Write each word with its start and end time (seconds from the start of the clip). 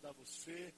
convidar 0.00 0.12
você 0.12 0.72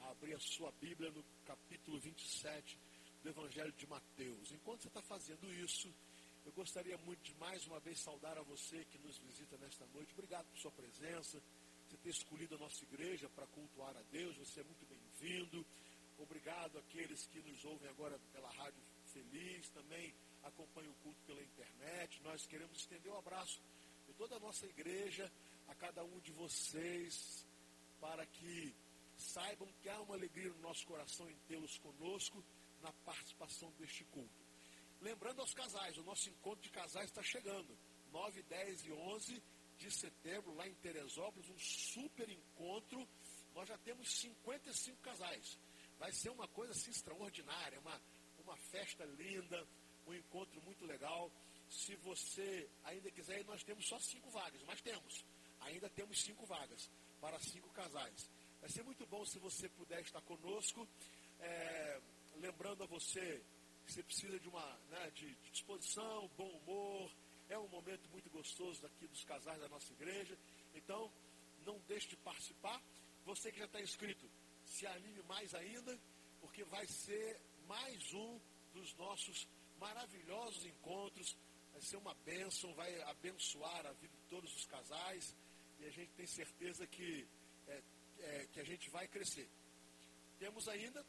a 0.00 0.10
abrir 0.10 0.34
a 0.34 0.38
sua 0.38 0.70
Bíblia 0.72 1.10
no 1.10 1.24
capítulo 1.46 1.98
27 2.00 2.78
do 3.22 3.30
Evangelho 3.30 3.72
de 3.72 3.86
Mateus. 3.86 4.52
Enquanto 4.52 4.82
você 4.82 4.88
está 4.88 5.00
fazendo 5.00 5.50
isso, 5.54 5.90
eu 6.44 6.52
gostaria 6.52 6.98
muito 6.98 7.22
de 7.22 7.34
mais 7.36 7.66
uma 7.66 7.80
vez 7.80 7.98
saudar 7.98 8.36
a 8.36 8.42
você 8.42 8.84
que 8.84 8.98
nos 8.98 9.16
visita 9.18 9.56
nesta 9.56 9.86
noite. 9.86 10.12
Obrigado 10.12 10.46
por 10.48 10.58
sua 10.58 10.70
presença, 10.72 11.40
você 11.88 11.96
ter 11.96 12.10
escolhido 12.10 12.56
a 12.56 12.58
nossa 12.58 12.84
igreja 12.84 13.26
para 13.30 13.46
cultuar 13.46 13.96
a 13.96 14.02
Deus. 14.12 14.36
Você 14.36 14.60
é 14.60 14.64
muito 14.64 14.84
bem-vindo. 14.86 15.64
Obrigado 16.18 16.78
àqueles 16.78 17.26
que 17.28 17.40
nos 17.40 17.64
ouvem 17.64 17.88
agora 17.88 18.18
pela 18.34 18.50
Rádio 18.50 18.82
Feliz, 19.06 19.70
também 19.70 20.12
acompanham 20.42 20.90
o 20.90 20.96
culto 20.96 21.18
pela 21.26 21.42
internet. 21.42 22.22
Nós 22.22 22.44
queremos 22.44 22.76
estender 22.76 23.10
o 23.10 23.14
um 23.14 23.18
abraço 23.18 23.62
de 24.06 24.12
toda 24.12 24.36
a 24.36 24.40
nossa 24.40 24.66
igreja 24.66 25.32
a 25.68 25.74
cada 25.74 26.04
um 26.04 26.20
de 26.20 26.32
vocês, 26.32 27.47
para 28.00 28.24
que 28.26 28.74
saibam 29.16 29.68
que 29.80 29.88
há 29.88 30.00
uma 30.00 30.14
alegria 30.14 30.50
no 30.50 30.60
nosso 30.60 30.86
coração 30.86 31.28
em 31.28 31.36
tê-los 31.46 31.78
conosco 31.78 32.44
na 32.80 32.92
participação 33.04 33.70
deste 33.72 34.04
culto. 34.04 34.46
Lembrando 35.00 35.40
aos 35.40 35.54
casais, 35.54 35.96
o 35.98 36.02
nosso 36.02 36.28
encontro 36.28 36.62
de 36.62 36.70
casais 36.70 37.06
está 37.06 37.22
chegando. 37.22 37.76
9, 38.10 38.42
10 38.42 38.86
e 38.86 38.92
11 38.92 39.42
de 39.76 39.90
setembro, 39.90 40.54
lá 40.54 40.66
em 40.66 40.74
Teresópolis, 40.74 41.48
um 41.48 41.58
super 41.58 42.28
encontro. 42.28 43.06
Nós 43.54 43.68
já 43.68 43.78
temos 43.78 44.10
55 44.20 45.00
casais. 45.02 45.58
Vai 45.98 46.12
ser 46.12 46.30
uma 46.30 46.48
coisa 46.48 46.72
assim 46.72 46.90
extraordinária, 46.90 47.78
uma, 47.80 48.00
uma 48.38 48.56
festa 48.56 49.04
linda, 49.04 49.66
um 50.06 50.14
encontro 50.14 50.60
muito 50.62 50.84
legal. 50.84 51.30
Se 51.68 51.94
você 51.96 52.68
ainda 52.84 53.10
quiser, 53.10 53.44
nós 53.44 53.62
temos 53.62 53.86
só 53.86 53.98
cinco 54.00 54.30
vagas, 54.30 54.62
mas 54.62 54.80
temos. 54.80 55.24
Ainda 55.60 55.88
temos 55.90 56.20
cinco 56.22 56.46
vagas 56.46 56.90
para 57.20 57.38
cinco 57.40 57.68
casais. 57.70 58.30
Vai 58.60 58.70
ser 58.70 58.82
muito 58.82 59.06
bom 59.06 59.24
se 59.24 59.38
você 59.38 59.68
puder 59.68 60.00
estar 60.00 60.20
conosco. 60.22 60.86
É, 61.40 62.00
lembrando 62.36 62.82
a 62.82 62.86
você 62.86 63.42
que 63.84 63.92
você 63.92 64.02
precisa 64.02 64.38
de 64.38 64.48
uma 64.48 64.78
né, 64.90 65.10
de, 65.14 65.34
de 65.34 65.50
disposição, 65.50 66.30
bom 66.36 66.48
humor. 66.48 67.10
É 67.48 67.58
um 67.58 67.68
momento 67.68 68.08
muito 68.10 68.28
gostoso 68.30 68.82
daqui 68.82 69.06
dos 69.06 69.24
casais 69.24 69.60
da 69.60 69.68
nossa 69.68 69.92
igreja. 69.92 70.36
Então, 70.74 71.10
não 71.64 71.78
deixe 71.88 72.08
de 72.08 72.16
participar. 72.16 72.80
Você 73.24 73.50
que 73.52 73.58
já 73.58 73.64
está 73.66 73.80
inscrito, 73.80 74.28
se 74.64 74.86
anime 74.86 75.22
mais 75.22 75.54
ainda, 75.54 75.98
porque 76.40 76.64
vai 76.64 76.86
ser 76.86 77.40
mais 77.66 78.12
um 78.12 78.40
dos 78.72 78.94
nossos 78.94 79.46
maravilhosos 79.78 80.64
encontros. 80.66 81.36
Vai 81.72 81.82
ser 81.82 81.96
uma 81.96 82.14
bênção, 82.24 82.74
vai 82.74 83.00
abençoar 83.02 83.86
a 83.86 83.92
vida 83.92 84.14
de 84.16 84.22
todos 84.28 84.54
os 84.54 84.64
casais. 84.66 85.34
E 85.78 85.86
a 85.86 85.90
gente 85.90 86.12
tem 86.12 86.26
certeza 86.26 86.86
que, 86.86 87.26
é, 87.66 87.82
é, 88.18 88.46
que 88.46 88.60
a 88.60 88.64
gente 88.64 88.90
vai 88.90 89.06
crescer. 89.08 89.48
Temos 90.38 90.66
ainda 90.68 91.04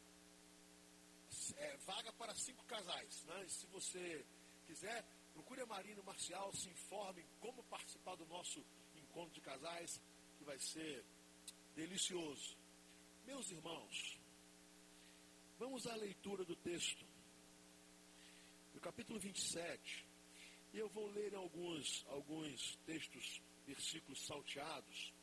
é, 1.57 1.77
vaga 1.77 2.11
para 2.13 2.35
cinco 2.35 2.63
casais. 2.65 3.23
Né? 3.25 3.45
E 3.45 3.49
se 3.49 3.65
você 3.67 4.25
quiser, 4.65 5.03
procure 5.33 5.61
a 5.61 5.65
Marina 5.65 6.01
Marcial, 6.03 6.53
se 6.53 6.69
informe 6.69 7.25
como 7.39 7.63
participar 7.63 8.15
do 8.15 8.25
nosso 8.27 8.63
encontro 8.95 9.33
de 9.33 9.41
casais, 9.41 10.01
que 10.37 10.43
vai 10.43 10.59
ser 10.59 11.03
delicioso. 11.75 12.57
Meus 13.25 13.49
irmãos, 13.51 14.19
vamos 15.57 15.85
à 15.87 15.95
leitura 15.95 16.43
do 16.43 16.55
texto. 16.55 17.05
No 18.73 18.79
capítulo 18.79 19.19
27, 19.19 20.05
e 20.73 20.77
eu 20.77 20.87
vou 20.89 21.07
ler 21.07 21.33
alguns, 21.35 22.05
alguns 22.07 22.75
textos, 22.85 23.41
versículos 23.69 24.25
salteados, 24.25 25.13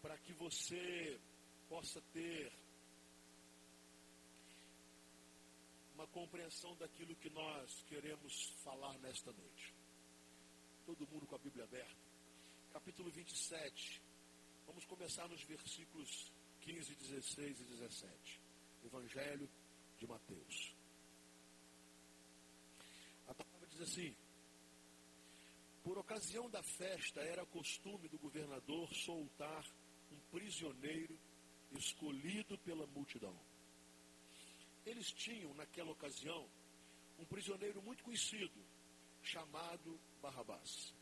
para 0.00 0.16
que 0.16 0.32
você 0.32 1.20
possa 1.68 2.00
ter 2.14 2.50
uma 5.94 6.06
compreensão 6.06 6.74
daquilo 6.76 7.14
que 7.16 7.28
nós 7.28 7.84
queremos 7.90 8.54
falar 8.64 8.96
nesta 9.00 9.30
noite. 9.32 9.74
Todo 10.86 11.06
mundo 11.08 11.26
com 11.26 11.34
a 11.34 11.38
Bíblia 11.38 11.64
aberta. 11.64 12.10
Capítulo 12.72 13.10
27. 13.10 14.00
Vamos 14.66 14.86
começar 14.86 15.28
nos 15.28 15.42
versículos 15.42 16.32
15, 16.62 16.94
16 16.94 17.60
e 17.60 17.64
17. 17.64 18.40
Evangelho 18.82 19.46
de 19.98 20.06
Mateus. 20.06 20.74
A 23.28 23.34
palavra 23.34 23.68
diz 23.68 23.82
assim: 23.82 24.16
Por 25.82 25.98
ocasião 25.98 26.48
da 26.50 26.62
festa, 26.62 27.20
era 27.20 27.44
costume 27.46 28.08
do 28.08 28.18
governador 28.18 28.92
soltar 28.94 29.64
um 30.12 30.18
prisioneiro 30.30 31.18
escolhido 31.72 32.58
pela 32.58 32.86
multidão 32.88 33.36
eles 34.90 35.12
tinham, 35.12 35.52
naquela 35.54 35.92
ocasião, 35.92 36.48
um 37.18 37.24
prisioneiro 37.24 37.82
muito 37.82 38.02
conhecido, 38.02 38.60
chamado 39.22 40.00
Barrabás. 40.22 40.94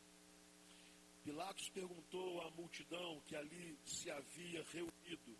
Pilatos 1.24 1.68
perguntou 1.70 2.40
à 2.42 2.50
multidão 2.50 3.20
que 3.26 3.36
ali 3.36 3.78
se 3.84 4.10
havia 4.10 4.64
reunido: 4.64 5.36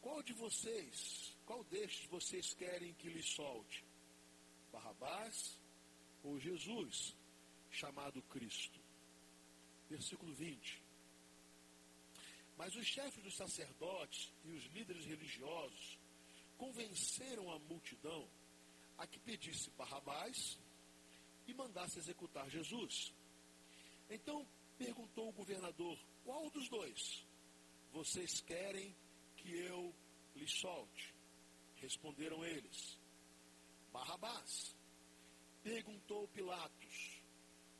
Qual 0.00 0.22
de 0.22 0.32
vocês, 0.32 1.36
qual 1.46 1.64
destes 1.64 2.06
vocês 2.08 2.54
querem 2.54 2.94
que 2.94 3.08
lhe 3.08 3.22
solte? 3.22 3.84
Barrabás 4.72 5.58
ou 6.22 6.38
Jesus, 6.38 7.16
chamado 7.70 8.22
Cristo? 8.22 8.80
Versículo 9.88 10.32
20. 10.34 10.82
Mas 12.56 12.74
os 12.74 12.86
chefes 12.86 13.22
dos 13.22 13.36
sacerdotes 13.36 14.32
e 14.44 14.50
os 14.50 14.64
líderes 14.66 15.04
religiosos 15.06 15.98
convenceram 16.56 17.50
a 17.52 17.58
multidão 17.60 18.28
a 18.98 19.06
que 19.06 19.20
pedisse 19.20 19.70
Barrabás 19.70 20.58
e 21.46 21.54
mandasse 21.54 21.98
executar 21.98 22.50
Jesus. 22.50 23.14
Então 24.10 24.46
perguntou 24.76 25.28
o 25.28 25.32
governador: 25.32 25.98
Qual 26.24 26.50
dos 26.50 26.68
dois 26.68 27.24
vocês 27.92 28.40
querem 28.40 28.94
que 29.36 29.56
eu 29.56 29.94
lhe 30.34 30.48
solte? 30.48 31.14
Responderam 31.76 32.44
eles: 32.44 32.98
Barrabás. 33.92 34.76
Perguntou 35.62 36.26
Pilatos: 36.28 37.17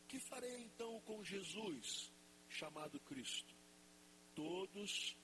Que 0.08 0.18
farei 0.18 0.62
então 0.62 1.00
com 1.02 1.22
Jesus, 1.22 2.10
chamado 2.48 2.98
Cristo? 3.00 3.54
Todos 4.34 5.16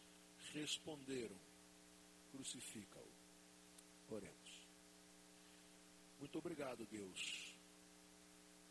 responderam: 0.53 1.37
Crucifica-o. 2.31 4.15
Oremos. 4.15 4.65
Muito 6.19 6.39
obrigado, 6.39 6.87
Deus, 6.87 7.55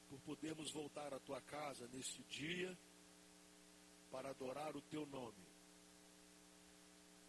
por 0.09 0.19
podermos 0.21 0.71
voltar 0.71 1.13
à 1.13 1.19
tua 1.19 1.41
casa 1.41 1.87
nesse 1.91 2.21
dia 2.23 2.77
para 4.11 4.29
adorar 4.29 4.75
o 4.75 4.81
teu 4.81 5.05
nome. 5.07 5.43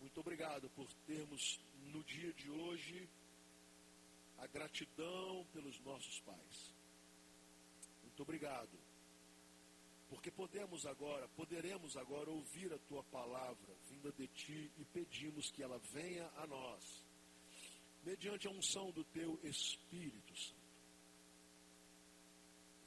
Muito 0.00 0.20
obrigado 0.20 0.68
por 0.70 0.86
termos 1.06 1.58
no 1.92 2.04
dia 2.04 2.32
de 2.34 2.50
hoje 2.50 3.08
a 4.38 4.46
gratidão 4.46 5.46
pelos 5.52 5.80
nossos 5.80 6.20
pais. 6.20 6.74
Muito 8.14 8.22
obrigado. 8.22 8.78
Porque 10.08 10.30
podemos 10.30 10.86
agora, 10.86 11.26
poderemos 11.30 11.96
agora 11.96 12.30
ouvir 12.30 12.72
a 12.72 12.78
tua 12.78 13.02
palavra 13.02 13.74
vinda 13.90 14.12
de 14.12 14.28
ti 14.28 14.70
e 14.78 14.84
pedimos 14.84 15.50
que 15.50 15.64
ela 15.64 15.78
venha 15.92 16.24
a 16.36 16.46
nós 16.46 17.04
mediante 18.04 18.46
a 18.46 18.52
unção 18.52 18.92
do 18.92 19.02
teu 19.06 19.40
Espírito 19.42 20.36
Santo. 20.36 20.60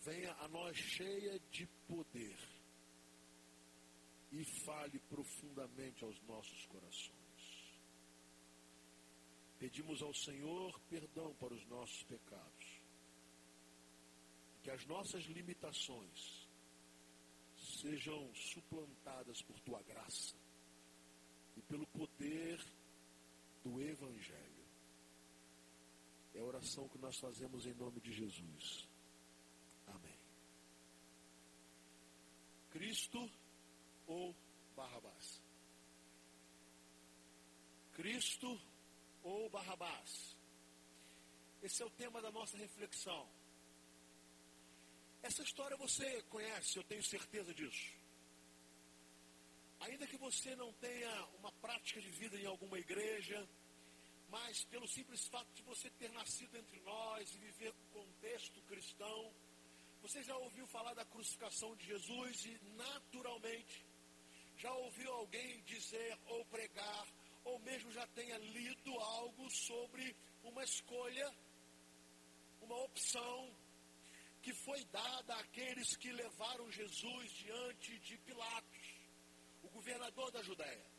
Venha 0.06 0.34
a 0.36 0.48
nós 0.48 0.78
cheia 0.78 1.38
de 1.52 1.68
poder 1.86 2.40
e 4.32 4.46
fale 4.64 4.98
profundamente 5.10 6.06
aos 6.06 6.22
nossos 6.22 6.66
corações. 6.68 7.82
Pedimos 9.60 10.02
ao 10.02 10.14
Senhor 10.14 10.80
perdão 10.90 11.36
para 11.36 11.54
os 11.54 11.66
nossos 11.68 12.02
pecados. 12.04 12.67
Que 14.68 14.72
as 14.72 14.86
nossas 14.86 15.24
limitações 15.24 16.46
sejam 17.56 18.36
suplantadas 18.36 19.42
por 19.44 19.58
tua 19.62 19.82
graça 19.84 20.36
e 21.56 21.62
pelo 21.62 21.88
poder 21.88 22.62
do 23.64 23.80
Evangelho. 23.80 24.66
É 26.36 26.40
a 26.42 26.44
oração 26.44 26.90
que 26.90 26.98
nós 26.98 27.18
fazemos 27.18 27.66
em 27.66 27.74
nome 27.76 28.02
de 28.02 28.12
Jesus. 28.12 28.86
Amém. 29.88 30.20
Cristo 32.70 33.32
ou 34.06 34.36
Barrabás? 34.76 35.42
Cristo 37.94 38.60
ou 39.24 39.50
Barrabás? 39.50 40.36
Esse 41.64 41.82
é 41.82 41.86
o 41.86 41.92
tema 41.92 42.22
da 42.22 42.34
nossa 42.34 42.58
reflexão. 42.58 43.37
Essa 45.22 45.44
história 45.44 45.76
você 45.78 46.22
conhece, 46.24 46.78
eu 46.78 46.84
tenho 46.84 47.04
certeza 47.04 47.54
disso. 47.54 47.94
Ainda 49.80 50.08
que 50.08 50.18
você 50.18 50.56
não 50.56 50.72
tenha 50.74 51.26
uma 51.40 51.52
prática 51.54 52.02
de 52.02 52.10
vida 52.10 52.38
em 52.40 52.46
alguma 52.46 52.80
igreja, 52.80 53.48
mas 54.30 54.64
pelo 54.66 54.88
simples 54.88 55.28
fato 55.28 55.52
de 55.54 55.64
você 55.64 55.90
ter 55.92 56.12
nascido 56.12 56.58
entre 56.58 56.80
nós 56.82 57.34
e 57.34 57.38
viver 57.38 57.74
no 57.74 58.02
contexto 58.02 58.62
cristão, 58.64 59.34
você 60.02 60.24
já 60.24 60.36
ouviu 60.38 60.66
falar 60.68 60.94
da 60.94 61.06
crucificação 61.06 61.76
de 61.76 61.86
Jesus 61.86 62.46
e 62.46 62.60
naturalmente 62.76 63.86
já 64.58 64.74
ouviu 64.74 65.12
alguém 65.14 65.62
dizer 65.64 66.18
ou 66.28 66.44
pregar, 66.46 67.08
ou 67.44 67.60
mesmo 67.60 67.92
já 67.92 68.06
tenha 68.08 68.38
lido 68.38 68.92
algo 69.00 69.50
sobre 69.50 70.16
uma 70.44 70.64
escolha, 70.64 71.32
uma 72.62 72.76
opção 72.84 73.56
que 74.48 74.54
foi 74.54 74.82
dada 74.86 75.36
àqueles 75.36 75.98
que 75.98 76.10
levaram 76.10 76.72
Jesus 76.72 77.32
diante 77.34 78.00
de 78.00 78.18
Pilatos, 78.20 78.88
o 79.62 79.68
governador 79.68 80.32
da 80.32 80.42
Judéia. 80.42 80.90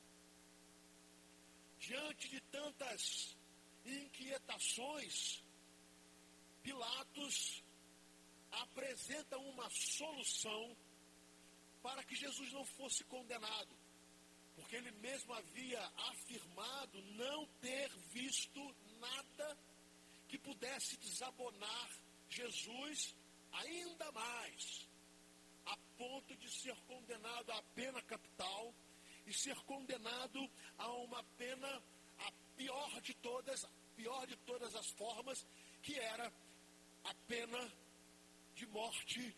Diante 1.79 2.29
de 2.29 2.43
tantas 2.43 3.35
inquietações, 3.87 5.43
Pilatos 6.63 7.65
apresenta 8.51 9.39
uma 9.39 9.71
solução 9.71 10.77
para 11.83 12.05
que 12.05 12.17
Jesus 12.17 12.53
não 12.53 12.67
fosse 12.67 13.03
condenado. 13.05 13.75
Porque 14.57 14.77
ele 14.77 14.91
mesmo 14.91 15.33
havia 15.33 15.83
afirmado 16.11 17.01
não 17.15 17.47
ter 17.63 17.91
visto 18.11 18.61
nada 19.01 19.59
que 20.29 20.37
pudesse 20.37 20.99
desabonar 20.99 21.91
Jesus 22.29 23.17
ainda 23.53 24.13
mais, 24.13 24.89
a 25.67 25.77
ponto 25.97 26.37
de 26.37 26.51
ser 26.51 26.77
condenado 26.87 27.53
à 27.53 27.63
pena 27.75 28.01
capital 28.03 28.75
e 29.27 29.33
ser 29.33 29.57
condenado 29.65 30.51
a 30.79 30.91
uma 30.93 31.23
pena 31.37 31.83
a 32.21 32.33
pior 32.57 33.01
de 33.01 33.15
todas, 33.15 33.67
pior 33.97 34.27
de 34.27 34.37
todas 34.39 34.75
as 34.75 34.89
formas, 34.91 35.47
que 35.83 35.99
era 35.99 36.33
a 37.05 37.15
pena 37.27 37.73
de 38.55 38.67
morte 38.67 39.37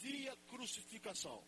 via 0.00 0.36
crucificação. 0.48 1.42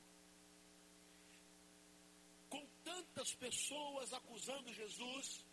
Com 2.48 2.66
tantas 2.82 3.34
pessoas 3.34 4.12
acusando 4.12 4.74
Jesus, 4.74 5.44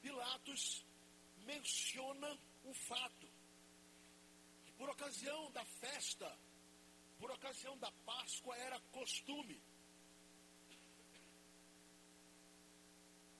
Pilatos 0.00 0.84
menciona 1.44 2.38
um 2.64 2.72
fato. 2.72 3.29
Por 4.80 4.88
ocasião 4.88 5.52
da 5.52 5.62
festa, 5.62 6.38
por 7.18 7.30
ocasião 7.30 7.76
da 7.76 7.92
Páscoa, 8.06 8.56
era 8.56 8.80
costume 8.92 9.62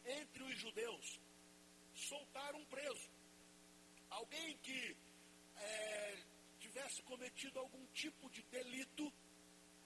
entre 0.05 0.43
os 0.43 0.59
judeus 0.59 1.19
soltar 1.95 2.55
um 2.55 2.65
preso. 2.67 3.09
Alguém 4.11 4.55
que 4.59 4.95
é, 5.57 6.23
tivesse 6.59 7.03
cometido 7.05 7.59
algum 7.59 7.87
tipo 7.87 8.29
de 8.29 8.43
delito, 8.43 9.11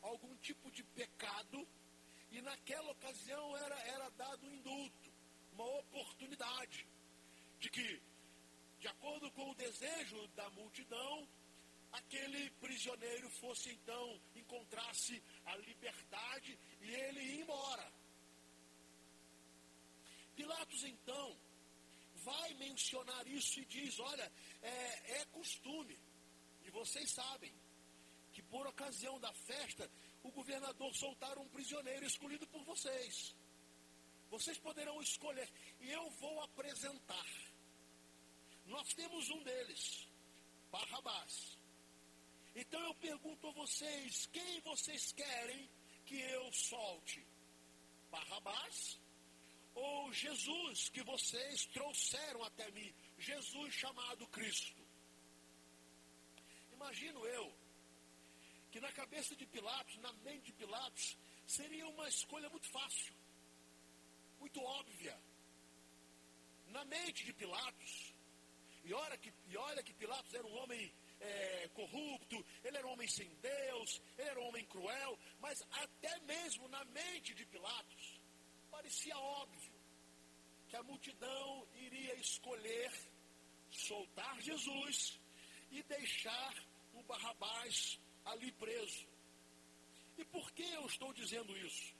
algum 0.02 0.34
tipo 0.38 0.72
de 0.72 0.82
pecado, 0.82 1.64
e 2.32 2.42
naquela 2.42 2.90
ocasião 2.90 3.56
era, 3.58 3.78
era 3.94 4.08
dado 4.10 4.44
um 4.44 4.54
indulto, 4.54 5.12
uma 5.52 5.66
oportunidade 5.78 6.84
de 7.60 7.70
que, 7.70 8.02
de 8.80 8.88
acordo 8.88 9.30
com 9.30 9.52
o 9.52 9.54
desejo 9.54 10.26
da 10.34 10.50
multidão, 10.50 11.28
aquele 11.98 12.50
prisioneiro 12.52 13.28
fosse 13.40 13.70
então, 13.70 14.20
encontrasse 14.34 15.22
a 15.44 15.56
liberdade 15.56 16.58
e 16.80 16.90
ele 16.90 17.20
ia 17.20 17.42
embora. 17.42 17.92
Pilatos 20.34 20.84
então 20.84 21.36
vai 22.24 22.54
mencionar 22.54 23.26
isso 23.28 23.60
e 23.60 23.64
diz: 23.66 23.98
olha, 24.00 24.32
é, 24.62 25.20
é 25.20 25.24
costume, 25.26 25.98
e 26.64 26.70
vocês 26.70 27.10
sabem, 27.12 27.54
que 28.32 28.42
por 28.42 28.66
ocasião 28.66 29.18
da 29.20 29.32
festa, 29.32 29.88
o 30.22 30.30
governador 30.32 30.92
soltar 30.94 31.38
um 31.38 31.48
prisioneiro 31.48 32.04
escolhido 32.04 32.46
por 32.48 32.64
vocês. 32.64 33.36
Vocês 34.30 34.58
poderão 34.58 35.00
escolher, 35.00 35.48
e 35.80 35.90
eu 35.90 36.10
vou 36.10 36.42
apresentar. 36.42 37.26
Nós 38.66 38.88
temos 38.94 39.28
um 39.30 39.42
deles, 39.44 40.08
Barrabás. 40.72 41.63
Então 42.54 42.80
eu 42.80 42.94
pergunto 42.94 43.48
a 43.48 43.52
vocês: 43.52 44.26
quem 44.26 44.60
vocês 44.60 45.12
querem 45.12 45.68
que 46.04 46.20
eu 46.20 46.52
solte? 46.52 47.26
Barrabás 48.10 49.00
ou 49.74 50.12
Jesus 50.12 50.88
que 50.88 51.02
vocês 51.02 51.66
trouxeram 51.66 52.44
até 52.44 52.70
mim? 52.70 52.94
Jesus 53.18 53.74
chamado 53.74 54.26
Cristo. 54.28 54.82
Imagino 56.72 57.26
eu 57.26 57.52
que 58.70 58.80
na 58.80 58.92
cabeça 58.92 59.34
de 59.34 59.46
Pilatos, 59.46 59.96
na 59.98 60.12
mente 60.14 60.46
de 60.46 60.52
Pilatos, 60.52 61.16
seria 61.46 61.86
uma 61.88 62.08
escolha 62.08 62.48
muito 62.50 62.68
fácil, 62.68 63.14
muito 64.38 64.60
óbvia. 64.60 65.16
Na 66.68 66.84
mente 66.84 67.24
de 67.24 67.32
Pilatos, 67.32 68.14
e 68.84 68.92
olha 68.92 69.16
que, 69.16 69.32
e 69.46 69.56
olha 69.56 69.82
que 69.82 69.94
Pilatos 69.94 70.34
era 70.34 70.46
um 70.46 70.56
homem 70.56 70.92
é, 71.24 71.68
corrupto, 71.74 72.44
ele 72.62 72.76
era 72.78 72.86
um 72.86 72.92
homem 72.92 73.08
sem 73.08 73.28
Deus, 73.36 74.02
ele 74.18 74.28
era 74.28 74.40
um 74.40 74.48
homem 74.48 74.64
cruel, 74.66 75.18
mas 75.40 75.62
até 75.70 76.18
mesmo 76.20 76.68
na 76.68 76.84
mente 76.86 77.34
de 77.34 77.44
Pilatos, 77.46 78.20
parecia 78.70 79.16
óbvio 79.16 79.72
que 80.68 80.76
a 80.76 80.82
multidão 80.82 81.66
iria 81.74 82.14
escolher 82.16 82.92
soltar 83.70 84.40
Jesus 84.40 85.20
e 85.70 85.82
deixar 85.84 86.54
o 86.94 87.02
Barrabás 87.02 87.98
ali 88.24 88.50
preso. 88.52 89.06
E 90.16 90.24
por 90.24 90.52
que 90.52 90.62
eu 90.62 90.86
estou 90.86 91.12
dizendo 91.12 91.56
isso? 91.56 91.94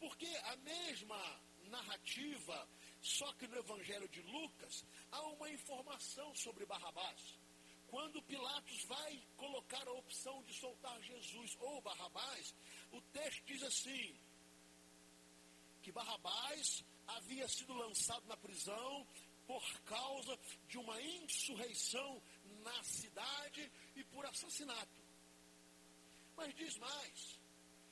Porque 0.00 0.26
a 0.26 0.56
mesma 0.56 1.40
narrativa, 1.68 2.68
só 3.00 3.32
que 3.34 3.46
no 3.46 3.58
Evangelho 3.58 4.08
de 4.08 4.22
Lucas, 4.22 4.84
há 5.12 5.22
uma 5.22 5.50
informação 5.50 6.34
sobre 6.34 6.66
Barrabás. 6.66 7.38
Quando 7.88 8.22
Pilatos 8.22 8.84
vai 8.84 9.22
colocar 9.36 9.86
a 9.88 9.92
opção 9.92 10.42
de 10.42 10.54
soltar 10.54 11.00
Jesus 11.02 11.56
ou 11.60 11.80
Barrabás, 11.80 12.54
o 12.92 13.00
texto 13.00 13.44
diz 13.46 13.62
assim: 13.62 14.18
que 15.82 15.90
Barrabás 15.92 16.84
havia 17.06 17.48
sido 17.48 17.72
lançado 17.72 18.26
na 18.26 18.36
prisão 18.36 19.06
por 19.46 19.62
causa 19.84 20.38
de 20.68 20.76
uma 20.76 21.00
insurreição 21.00 22.22
na 22.62 22.84
cidade 22.84 23.72
e 23.96 24.04
por 24.04 24.26
assassinato. 24.26 25.02
Mas 26.36 26.54
diz 26.54 26.76
mais, 26.76 27.40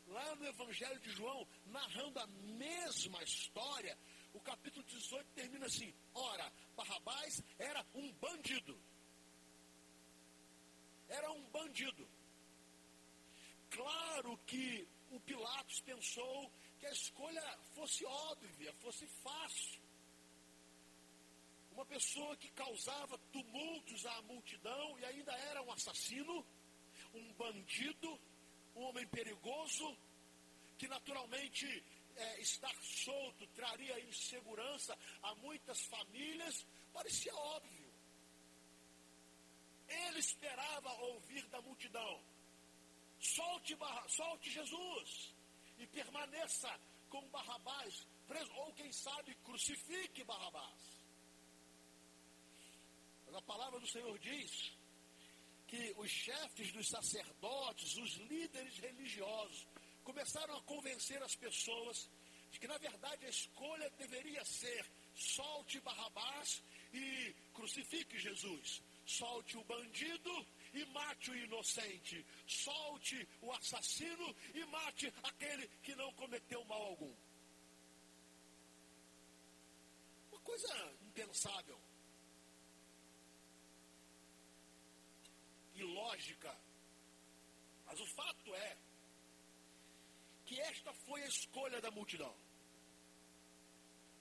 lá 0.09 0.35
no 0.37 0.47
Evangelho 0.47 1.00
de 1.00 1.11
João, 1.11 1.49
narrando 1.64 2.20
a 2.20 2.26
mesma 2.26 3.23
história, 3.23 3.99
o 4.35 4.40
capítulo 4.40 4.85
18 4.85 5.30
termina 5.35 5.64
assim: 5.64 5.94
Ora, 6.12 6.52
Barrabás 6.76 7.42
era 7.59 7.85
um 7.94 8.12
bandido. 8.12 8.78
Era 11.08 11.30
um 11.32 11.42
bandido. 11.50 12.08
Claro 13.70 14.38
que 14.46 14.88
o 15.10 15.20
Pilatos 15.20 15.80
pensou 15.80 16.50
que 16.78 16.86
a 16.86 16.92
escolha 16.92 17.58
fosse 17.75 18.04
óbvia, 18.04 18.72
fosse 18.75 19.06
fácil 19.22 19.86
uma 21.76 21.84
pessoa 21.84 22.34
que 22.38 22.48
causava 22.52 23.18
tumultos 23.30 24.06
à 24.06 24.22
multidão 24.22 24.98
e 24.98 25.04
ainda 25.04 25.32
era 25.50 25.62
um 25.62 25.70
assassino, 25.70 26.44
um 27.12 27.32
bandido, 27.34 28.18
um 28.75 28.80
homem 28.84 29.06
perigoso, 29.08 29.94
que 30.78 30.88
naturalmente 30.88 31.84
é, 32.16 32.40
estar 32.40 32.75
solto 32.82 33.46
traria 33.48 34.00
insegurança 34.00 34.96
a 35.22 35.34
muitas 35.34 35.78
famílias, 35.82 36.66
parecia 36.94 37.34
óbvio. 37.34 37.75
Ele 39.88 40.19
esperava 40.19 40.93
ouvir 41.02 41.47
da 41.49 41.61
multidão: 41.62 42.23
solte, 43.19 43.76
solte 44.09 44.50
Jesus 44.50 45.35
e 45.78 45.87
permaneça 45.87 46.81
com 47.09 47.28
Barrabás 47.28 48.07
preso, 48.26 48.52
ou 48.55 48.73
quem 48.75 48.93
sabe 48.93 49.35
crucifique 49.37 50.25
Barrabás. 50.25 50.83
Mas 53.25 53.35
a 53.35 53.43
palavra 53.43 53.81
do 53.81 53.87
Senhor 53.87 54.19
diz 54.19 54.73
que 55.66 55.95
os 55.97 56.11
chefes 56.11 56.73
dos 56.73 56.88
sacerdotes, 56.88 57.97
os 57.97 58.14
líderes 58.31 58.78
religiosos, 58.78 59.66
começaram 60.05 60.57
a 60.57 60.62
convencer 60.62 61.21
as 61.23 61.35
pessoas 61.35 62.09
de 62.50 62.61
que, 62.61 62.69
na 62.69 62.78
verdade, 62.78 63.26
a 63.26 63.28
escolha 63.28 63.90
deveria 63.90 64.45
ser 64.45 64.87
solte 65.14 65.81
Barrabás 65.81 66.62
e 66.93 67.35
crucifique 67.55 68.19
Jesus. 68.19 68.83
Solte 69.06 69.56
o 69.56 69.64
bandido 69.64 70.46
e 70.75 70.84
mate 70.86 71.30
o 71.30 71.36
inocente. 71.36 72.26
Solte 72.44 73.26
o 73.40 73.52
assassino 73.52 74.34
e 74.52 74.64
mate 74.66 75.12
aquele 75.22 75.68
que 75.84 75.94
não 75.94 76.12
cometeu 76.14 76.64
mal 76.64 76.82
algum. 76.82 77.14
Uma 80.32 80.40
coisa 80.40 80.98
impensável. 81.02 81.80
Ilógica. 85.76 86.58
Mas 87.86 88.00
o 88.00 88.06
fato 88.06 88.54
é 88.56 88.76
que 90.44 90.58
esta 90.60 90.92
foi 90.92 91.22
a 91.22 91.28
escolha 91.28 91.80
da 91.80 91.92
multidão. 91.92 92.34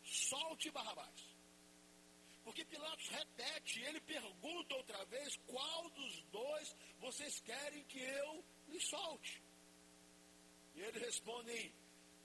Solte 0.03 0.69
Barrabás. 0.69 1.34
Porque 2.45 2.63
Pilatos 2.63 3.09
repete, 3.09 3.81
ele 3.81 3.99
pergunta 4.01 4.75
outra 4.75 5.03
vez: 5.05 5.35
qual 5.47 5.89
dos 5.89 6.21
dois 6.31 6.75
vocês 6.99 7.39
querem 7.39 7.83
que 7.85 7.99
eu 7.99 8.45
lhe 8.67 8.79
solte? 8.79 9.43
E 10.75 10.81
eles 10.81 11.01
respondem 11.01 11.73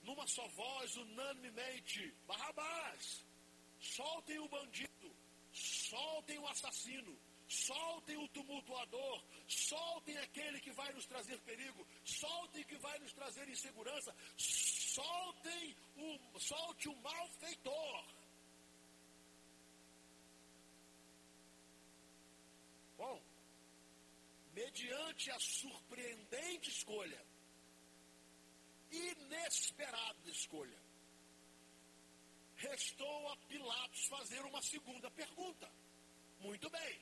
numa 0.03 0.27
só 0.27 0.47
voz, 0.49 0.95
unanimemente: 0.97 2.13
Barrabás, 2.27 3.25
soltem 3.79 4.37
o 4.37 4.47
bandido, 4.47 5.11
soltem 5.51 6.37
o 6.37 6.47
assassino, 6.47 7.17
soltem 7.47 8.17
o 8.17 8.27
tumultuador, 8.27 9.23
soltem 9.47 10.15
aquele 10.19 10.61
que 10.61 10.71
vai 10.73 10.93
nos 10.93 11.07
trazer 11.07 11.41
perigo, 11.41 11.87
soltem 12.05 12.63
que 12.65 12.77
vai 12.77 12.99
nos 12.99 13.11
trazer 13.13 13.49
insegurança, 13.49 14.15
soltem 14.37 15.75
o, 15.97 16.39
solte 16.39 16.89
o 16.89 16.95
malfeitor. 16.97 18.21
Bom, 23.01 23.19
mediante 24.61 25.31
a 25.31 25.39
surpreendente 25.39 26.69
escolha, 26.69 27.25
inesperada 28.91 30.29
escolha, 30.29 30.79
restou 32.57 33.29
a 33.29 33.37
Pilatos 33.47 34.05
fazer 34.05 34.41
uma 34.45 34.61
segunda 34.61 35.09
pergunta. 35.11 35.67
Muito 36.39 36.69
bem, 36.69 36.99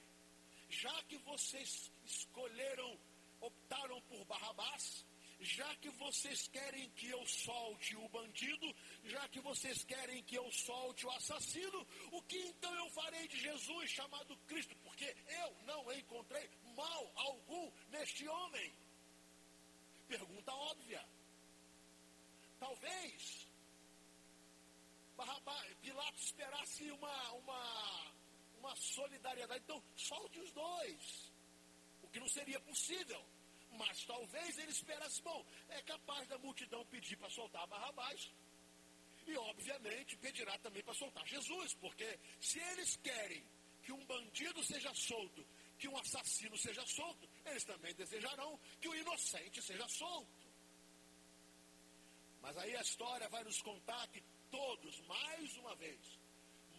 já 0.69 1.03
que 1.03 1.17
vocês 1.19 1.91
escolheram, 2.05 2.97
optaram 3.41 4.01
por 4.03 4.23
Barrabás, 4.25 5.05
já 5.41 5.73
que 5.77 5.89
vocês 5.91 6.47
querem 6.49 6.89
que 6.91 7.09
eu 7.09 7.25
solte 7.25 7.95
o 7.95 8.09
bandido, 8.09 8.75
já 9.05 9.27
que 9.29 9.39
vocês 9.39 9.83
querem 9.85 10.21
que 10.23 10.35
eu 10.35 10.51
solte 10.51 11.05
o 11.05 11.11
assassino, 11.11 11.87
o 12.11 12.21
que 12.23 12.37
então 12.37 12.73
eu 12.75 12.89
farei 12.91 13.27
de 13.27 13.39
Jesus 13.39 13.89
chamado 13.89 14.35
Cristo? 14.47 14.75
Porque 14.83 15.15
eu 15.27 15.55
não 15.65 15.91
encontrei 15.93 16.49
mal 16.81 17.01
algum 17.27 17.65
neste 17.93 18.27
homem. 18.27 18.69
Pergunta 20.07 20.51
óbvia. 20.71 21.03
Talvez 22.59 23.49
Pilatos 25.81 26.23
esperasse 26.23 26.91
uma, 26.91 27.31
uma, 27.33 28.13
uma 28.59 28.75
solidariedade. 28.75 29.63
Então, 29.63 29.83
solte 29.95 30.39
os 30.39 30.51
dois. 30.51 31.31
O 32.03 32.07
que 32.09 32.19
não 32.19 32.27
seria 32.27 32.59
possível. 32.59 33.23
Mas 33.71 34.03
talvez 34.05 34.57
ele 34.57 34.71
esperasse, 34.71 35.21
bom, 35.21 35.45
é 35.69 35.81
capaz 35.83 36.27
da 36.27 36.37
multidão 36.37 36.85
pedir 36.87 37.15
para 37.17 37.29
soltar 37.29 37.67
Barrabás. 37.67 38.31
E, 39.27 39.37
obviamente, 39.37 40.17
pedirá 40.17 40.57
também 40.59 40.83
para 40.83 40.93
soltar 40.93 41.25
Jesus, 41.27 41.73
porque 41.75 42.19
se 42.41 42.59
eles 42.59 42.95
querem 42.97 43.43
que 43.83 43.91
um 43.91 44.05
bandido 44.05 44.63
seja 44.63 44.93
solto, 44.93 45.45
que 45.79 45.87
um 45.87 45.97
assassino 45.97 46.57
seja 46.57 46.85
solto, 46.85 47.27
eles 47.45 47.63
também 47.63 47.93
desejarão 47.95 48.59
que 48.79 48.89
o 48.89 48.95
inocente 48.95 49.61
seja 49.61 49.87
solto. 49.87 50.47
Mas 52.41 52.57
aí 52.57 52.75
a 52.75 52.81
história 52.81 53.27
vai 53.29 53.43
nos 53.43 53.61
contar 53.61 54.07
que 54.09 54.21
todos, 54.51 54.99
mais 55.01 55.57
uma 55.57 55.75
vez, 55.75 56.19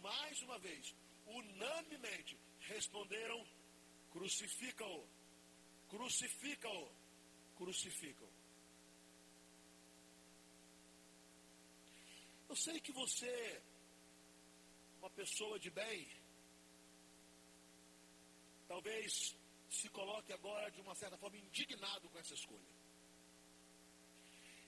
mais 0.01 0.41
uma 0.43 0.57
vez, 0.59 0.95
unanimemente 1.25 2.37
responderam: 2.59 3.45
crucifica-o 4.11 5.07
Crucifica-o. 5.91 6.89
Crucifica-o. 7.57 8.29
Eu 12.49 12.55
sei 12.55 12.79
que 12.79 12.93
você, 12.93 13.61
uma 14.99 15.09
pessoa 15.09 15.59
de 15.59 15.69
bem, 15.69 16.07
talvez 18.71 19.35
se 19.69 19.89
coloque 19.89 20.31
agora 20.31 20.71
de 20.71 20.79
uma 20.79 20.95
certa 20.95 21.17
forma 21.17 21.37
indignado 21.37 22.09
com 22.09 22.17
essa 22.19 22.33
escolha. 22.33 22.73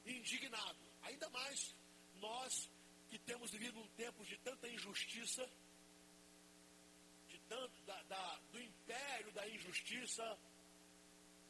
Indignado. 0.05 0.83
Ainda 1.03 1.29
mais 1.29 1.73
nós 2.15 2.69
que 3.09 3.17
temos 3.19 3.51
vivido 3.51 3.79
um 3.79 3.87
tempo 4.03 4.25
de 4.25 4.37
tanta 4.39 4.67
injustiça, 4.67 5.49
de 7.29 7.39
tanto 7.47 7.81
da, 7.83 8.03
da, 8.03 8.39
do 8.51 8.59
império 8.59 9.31
da 9.31 9.47
injustiça, 9.47 10.37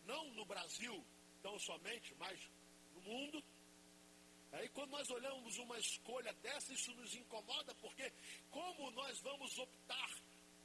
não 0.05 0.23
no 0.33 0.45
Brasil 0.45 1.03
tão 1.41 1.57
somente, 1.57 2.13
mas 2.19 2.39
no 2.93 3.01
mundo. 3.01 3.43
Aí 4.51 4.69
quando 4.69 4.91
nós 4.91 5.09
olhamos 5.09 5.57
uma 5.57 5.79
escolha 5.79 6.31
dessa, 6.33 6.71
isso 6.71 6.93
nos 6.93 7.15
incomoda, 7.15 7.73
porque 7.75 8.13
como 8.51 8.91
nós 8.91 9.19
vamos 9.21 9.57
optar 9.57 10.22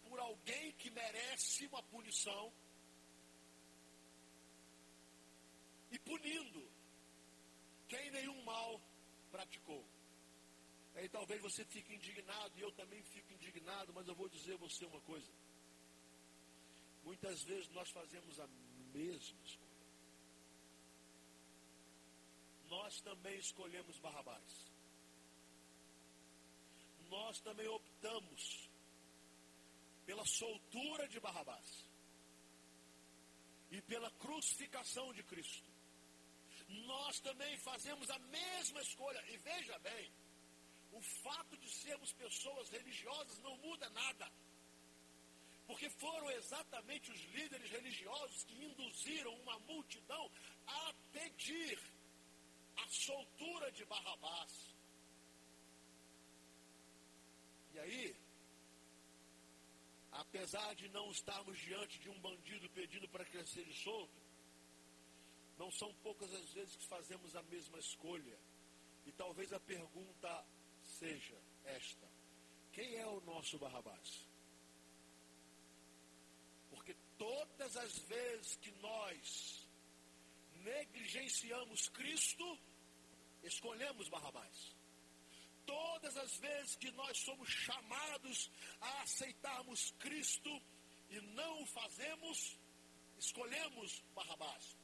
por 0.08 0.18
alguém 0.20 0.72
que 0.72 0.90
merece 0.90 1.66
uma 1.66 1.82
punição 1.82 2.52
e 5.90 5.98
punindo 5.98 6.62
quem 7.88 8.10
nenhum 8.10 8.42
mal 8.44 8.80
praticou. 9.30 9.84
Aí 10.94 11.08
talvez 11.08 11.40
você 11.40 11.64
fique 11.64 11.94
indignado 11.94 12.58
e 12.58 12.62
eu 12.62 12.72
também 12.72 13.02
fico 13.04 13.32
indignado, 13.32 13.92
mas 13.92 14.06
eu 14.08 14.14
vou 14.14 14.28
dizer 14.28 14.54
a 14.54 14.58
você 14.58 14.84
uma 14.84 15.00
coisa. 15.02 15.32
Muitas 17.04 17.42
vezes 17.44 17.68
nós 17.70 17.88
fazemos 17.90 18.38
a 18.40 18.46
mesma 18.92 19.42
escolha. 19.44 19.68
Nós 22.68 23.00
também 23.00 23.38
escolhemos 23.38 23.98
Barrabás. 23.98 24.66
Nós 27.08 27.40
também 27.40 27.66
optamos 27.68 28.67
pela 30.08 30.24
soltura 30.24 31.06
de 31.06 31.20
Barrabás 31.20 31.68
e 33.70 33.78
pela 33.82 34.10
crucificação 34.12 35.12
de 35.12 35.22
Cristo. 35.22 35.70
Nós 36.86 37.20
também 37.20 37.58
fazemos 37.58 38.08
a 38.08 38.18
mesma 38.18 38.80
escolha. 38.80 39.22
E 39.30 39.36
veja 39.36 39.78
bem, 39.80 40.10
o 40.92 41.02
fato 41.22 41.58
de 41.58 41.70
sermos 41.70 42.10
pessoas 42.14 42.70
religiosas 42.70 43.38
não 43.40 43.54
muda 43.58 43.90
nada. 43.90 44.32
Porque 45.66 45.90
foram 45.90 46.30
exatamente 46.30 47.10
os 47.10 47.20
líderes 47.34 47.70
religiosos 47.70 48.44
que 48.44 48.64
induziram 48.64 49.34
uma 49.42 49.58
multidão 49.60 50.30
a 50.66 50.94
pedir 51.12 51.78
a 52.78 52.88
soltura 52.88 53.70
de 53.72 53.84
Barrabás. 53.84 54.74
E 57.74 57.78
aí, 57.80 58.27
apesar 60.18 60.74
de 60.74 60.88
não 60.90 61.10
estarmos 61.10 61.58
diante 61.58 61.98
de 61.98 62.08
um 62.10 62.20
bandido 62.20 62.68
pedindo 62.70 63.08
para 63.08 63.24
ele 63.36 63.46
seja 63.46 63.72
solto, 63.82 64.20
não 65.56 65.70
são 65.70 65.92
poucas 66.02 66.32
as 66.34 66.52
vezes 66.52 66.76
que 66.76 66.86
fazemos 66.86 67.34
a 67.34 67.42
mesma 67.44 67.78
escolha. 67.78 68.38
E 69.06 69.12
talvez 69.12 69.52
a 69.52 69.60
pergunta 69.60 70.44
seja 70.82 71.38
esta: 71.64 72.06
quem 72.72 72.96
é 72.96 73.06
o 73.06 73.20
nosso 73.22 73.58
Barrabás? 73.58 74.28
todas 77.18 77.76
as 77.76 77.98
vezes 77.98 78.56
que 78.56 78.70
nós 78.80 79.68
negligenciamos 80.62 81.88
Cristo, 81.88 82.58
escolhemos 83.42 84.08
Barrabás. 84.08 84.77
Todas 85.68 86.16
as 86.16 86.34
vezes 86.38 86.76
que 86.76 86.90
nós 86.92 87.18
somos 87.18 87.46
chamados 87.50 88.50
a 88.80 89.02
aceitarmos 89.02 89.90
Cristo 89.98 90.62
e 91.10 91.20
não 91.20 91.62
o 91.62 91.66
fazemos, 91.66 92.58
escolhemos 93.18 94.02
Barrabás. 94.14 94.74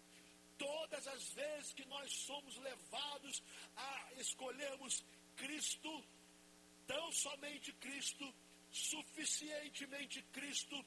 Todas 0.58 1.06
as 1.08 1.32
vezes 1.32 1.72
que 1.72 1.86
nós 1.86 2.12
somos 2.26 2.54
levados 2.58 3.42
a 3.74 4.12
escolhermos 4.18 5.02
Cristo, 5.36 6.04
tão 6.86 7.10
somente 7.12 7.72
Cristo, 7.84 8.34
suficientemente 8.70 10.22
Cristo, 10.34 10.84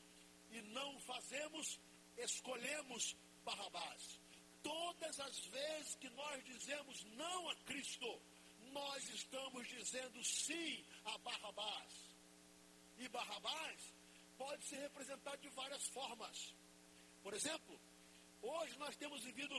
e 0.52 0.62
não 0.62 1.00
fazemos, 1.00 1.80
escolhemos 2.20 3.16
Barrabás. 3.44 4.22
Todas 4.62 5.20
as 5.22 5.40
vezes 5.48 5.96
que 5.96 6.10
nós 6.12 6.46
dizemos 6.46 7.04
não 7.16 7.50
a 7.50 7.56
Cristo, 7.66 8.22
nós 8.78 9.10
estamos 9.10 9.68
dizendo 9.68 10.24
sim 10.24 10.86
a 11.06 11.18
Barrabás. 11.18 11.94
E 13.00 13.08
Barrabás 13.10 13.94
pode 14.38 14.64
ser 14.66 14.78
representado 14.78 15.42
de 15.42 15.50
várias 15.50 15.88
formas. 15.88 16.54
Por 17.24 17.34
exemplo, 17.34 17.80
hoje 18.42 18.78
nós 18.78 18.96
temos 18.96 19.24
vivido 19.24 19.56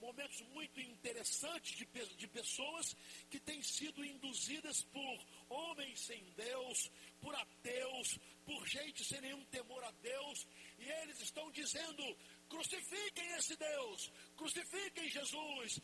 momentos 0.00 0.40
muito 0.52 0.80
interessantes 0.80 1.76
de, 1.76 1.86
de 2.16 2.28
pessoas 2.28 2.94
que 3.30 3.40
têm 3.40 3.62
sido 3.62 4.04
induzidas 4.04 4.82
por 4.84 5.26
homens 5.48 6.00
sem 6.00 6.22
Deus, 6.32 6.90
por 7.20 7.34
ateus, 7.34 8.18
por 8.44 8.66
gente 8.66 9.04
sem 9.04 9.20
nenhum 9.20 9.44
temor 9.46 9.82
a 9.84 9.90
Deus, 9.90 10.46
e 10.78 10.88
eles 11.00 11.20
estão 11.20 11.50
dizendo: 11.50 12.02
crucifiquem 12.48 13.26
esse 13.38 13.56
Deus, 13.56 14.12
crucifiquem 14.36 15.10
Jesus, 15.10 15.80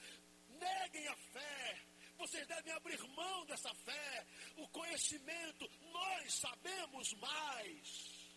neguem 0.60 1.08
a 1.08 1.16
fé. 1.16 1.91
Vocês 2.22 2.46
devem 2.46 2.72
abrir 2.72 3.02
mão 3.16 3.44
dessa 3.46 3.74
fé, 3.74 4.26
o 4.56 4.68
conhecimento, 4.68 5.68
nós 5.90 6.34
sabemos 6.34 7.12
mais. 7.14 8.36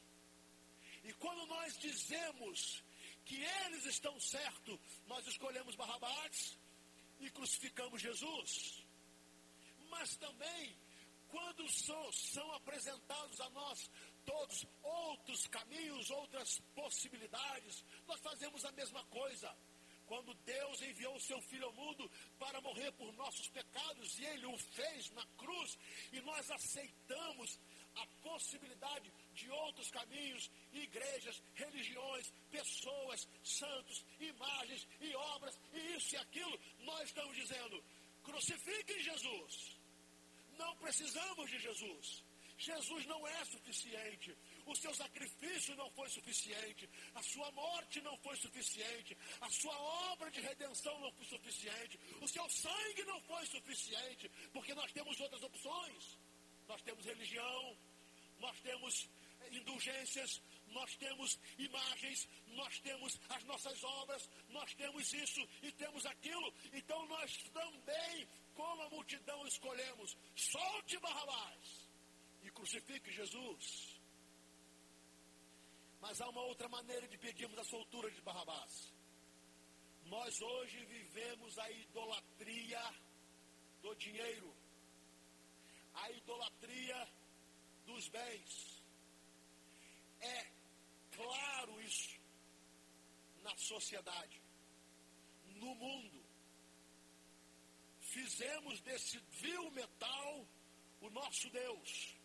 E 1.03 1.13
quando 1.13 1.45
nós 1.45 1.77
dizemos 1.77 2.83
que 3.25 3.35
eles 3.35 3.85
estão 3.85 4.19
certos, 4.19 4.79
nós 5.05 5.27
escolhemos 5.27 5.75
Barrabás 5.75 6.57
e 7.19 7.29
crucificamos 7.29 8.01
Jesus. 8.01 8.83
Mas 9.91 10.17
também, 10.17 10.75
quando 11.27 11.69
são, 11.69 12.11
são 12.11 12.51
apresentados 12.53 13.39
a 13.39 13.49
nós 13.51 13.91
todos 14.25 14.65
outros 14.81 15.45
caminhos, 15.45 16.09
outras 16.09 16.59
possibilidades, 16.73 17.85
nós 18.07 18.19
fazemos 18.19 18.65
a 18.65 18.71
mesma 18.71 19.05
coisa. 19.05 19.55
Quando 20.07 20.33
Deus 20.33 20.81
enviou 20.81 21.15
o 21.15 21.21
seu 21.21 21.41
Filho 21.41 21.65
ao 21.65 21.74
mundo 21.74 22.09
para 22.39 22.62
morrer 22.62 22.91
por 22.93 23.12
nossos 23.13 23.47
pecados, 23.50 24.19
e 24.19 24.25
Ele 24.25 24.45
o 24.45 24.57
fez 24.57 25.09
na 25.12 25.25
cruz, 25.38 25.77
e 26.12 26.21
nós 26.21 26.50
aceitamos 26.51 27.59
a 27.95 28.07
possibilidade 28.21 29.12
de 29.33 29.50
outros 29.50 29.89
caminhos, 29.89 30.51
igrejas, 30.74 31.41
religiões, 31.53 32.31
pessoas, 32.51 33.27
santos, 33.43 34.05
imagens 34.19 34.88
e 35.00 35.15
obras, 35.15 35.57
e 35.74 35.95
isso 35.95 36.15
e 36.15 36.17
aquilo, 36.17 36.59
nós 36.79 37.03
estamos 37.03 37.35
dizendo: 37.35 37.83
crucifiquem 38.24 39.00
Jesus. 39.01 39.77
Não 40.57 40.75
precisamos 40.77 41.50
de 41.50 41.59
Jesus. 41.59 42.24
Jesus 42.57 43.05
não 43.05 43.27
é 43.27 43.45
suficiente. 43.45 44.35
O 44.65 44.75
seu 44.75 44.93
sacrifício 44.93 45.75
não 45.75 45.89
foi 45.91 46.10
suficiente. 46.10 46.89
A 47.13 47.22
sua 47.22 47.51
morte 47.51 48.01
não 48.01 48.17
foi 48.17 48.36
suficiente. 48.38 49.17
A 49.41 49.50
sua 49.50 49.77
obra 50.12 50.31
de 50.31 50.41
redenção 50.41 51.00
não 51.00 51.12
foi 51.12 51.25
suficiente. 51.25 52.00
O 52.22 52.27
seu 52.27 52.50
sangue 52.50 53.03
não 53.05 53.22
foi 53.22 53.45
suficiente. 53.45 54.29
Porque 54.51 54.74
nós 54.74 54.91
temos 54.91 55.19
outras 55.19 55.43
opções. 55.43 56.17
Nós 56.67 56.81
temos 56.81 57.05
religião, 57.05 57.77
nós 58.39 58.60
temos 58.62 59.07
indulgências, 59.51 60.41
nós 60.67 60.95
temos 60.95 61.39
imagens, 61.57 62.27
nós 62.48 62.79
temos 62.79 63.19
as 63.29 63.43
nossas 63.43 63.84
obras, 63.84 64.29
nós 64.50 64.74
temos 64.74 65.13
isso 65.13 65.48
e 65.62 65.72
temos 65.74 66.05
aquilo. 66.05 66.53
Então 66.74 67.05
nós 67.07 67.31
também, 67.53 68.27
como 68.53 68.81
a 68.81 68.89
multidão, 68.89 69.45
escolhemos: 69.48 70.17
solte 70.36 70.98
Barrabás 71.00 71.89
e 72.43 72.51
crucifique 72.51 73.12
Jesus. 73.12 73.94
Mas 76.05 76.21
há 76.21 76.29
uma 76.29 76.41
outra 76.41 76.69
maneira 76.69 77.07
de 77.07 77.17
pedirmos 77.17 77.57
a 77.57 77.63
soltura 77.63 78.12
de 78.12 78.21
Barrabás. 78.21 78.93
Nós 80.05 80.39
hoje 80.39 80.85
vivemos 80.85 81.57
a 81.57 81.71
idolatria 81.71 82.83
do 83.81 83.95
dinheiro, 83.95 84.55
a 85.95 86.12
idolatria 86.12 87.09
dos 87.88 88.07
bens. 88.09 88.83
É 90.19 90.51
claro 91.12 91.81
isso 91.81 92.19
na 93.41 93.57
sociedade, 93.57 94.39
no 95.55 95.74
mundo. 95.74 96.24
Fizemos 98.00 98.79
desse 98.81 99.17
vil 99.41 99.71
metal 99.71 100.47
o 101.01 101.09
nosso 101.09 101.50
Deus. 101.50 102.15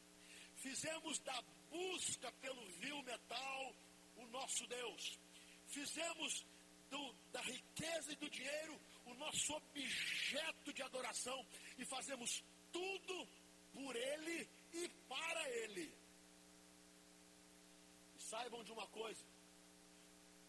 Fizemos 0.56 1.18
da 1.20 1.42
busca 1.70 2.30
pelo 2.32 2.64
vil 2.80 3.02
metal 3.02 3.74
o 4.16 4.26
nosso 4.26 4.66
Deus. 4.66 5.18
Fizemos 5.66 6.44
do, 6.90 7.12
da 7.32 7.40
riqueza 7.40 8.12
e 8.12 8.16
do 8.16 8.28
dinheiro 8.28 8.78
o 9.06 9.14
nosso 9.14 9.54
objeto 9.54 10.72
de 10.72 10.82
adoração. 10.82 11.46
E 11.78 11.84
fazemos 11.84 12.42
tudo 12.72 13.28
por 13.72 13.96
Ele 13.96 14.48
e 14.72 14.88
para 15.08 15.50
Ele. 15.50 15.92
Saibam 18.18 18.62
de 18.64 18.72
uma 18.72 18.86
coisa: 18.88 19.24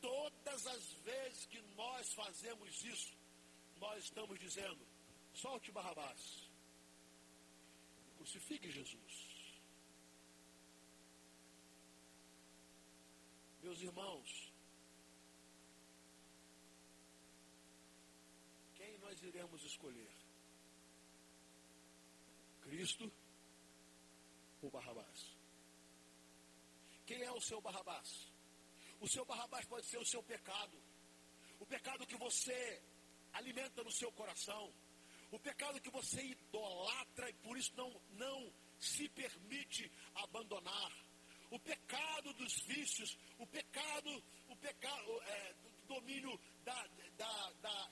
todas 0.02 0.68
as 0.68 0.94
vezes 1.04 1.46
que 1.46 1.62
nós 1.76 2.14
fazemos 2.14 2.84
isso, 2.84 3.14
nós 3.78 4.04
estamos 4.04 4.40
dizendo: 4.40 4.86
solte 5.34 5.72
Barrabás, 5.72 6.50
crucifique 8.18 8.72
Jesus. 8.72 9.31
Meus 13.72 13.84
irmãos, 13.84 14.54
quem 18.76 18.98
nós 18.98 19.24
iremos 19.24 19.64
escolher? 19.64 20.12
Cristo 22.64 23.10
o 24.62 24.70
Barrabás. 24.70 25.38
Quem 27.06 27.22
é 27.22 27.32
o 27.32 27.40
seu 27.40 27.62
Barrabás? 27.62 28.10
O 29.00 29.08
seu 29.08 29.24
Barrabás 29.24 29.66
pode 29.68 29.88
ser 29.88 30.00
o 30.00 30.06
seu 30.06 30.22
pecado. 30.22 30.78
O 31.58 31.66
pecado 31.66 32.06
que 32.06 32.18
você 32.18 32.84
alimenta 33.32 33.86
no 33.86 33.92
seu 33.94 34.12
coração. 34.12 34.74
O 35.32 35.40
pecado 35.40 35.80
que 35.80 35.90
você 35.90 36.22
idolatra 36.22 37.30
e 37.30 37.34
por 37.36 37.58
isso 37.58 37.74
não, 37.78 37.90
não 38.18 38.54
se 38.78 39.08
permite 39.08 39.90
abandonar. 40.16 40.92
O 41.52 41.60
pecado 41.60 42.34
dos 42.34 42.54
vícios, 42.64 43.18
o 43.38 43.46
pecado, 43.46 44.24
o 44.48 44.56
pecado 44.56 45.22
é, 45.24 45.54
do 45.54 45.96
domínio 45.96 46.40
da, 46.64 46.88
da, 47.18 47.52
da 47.62 47.92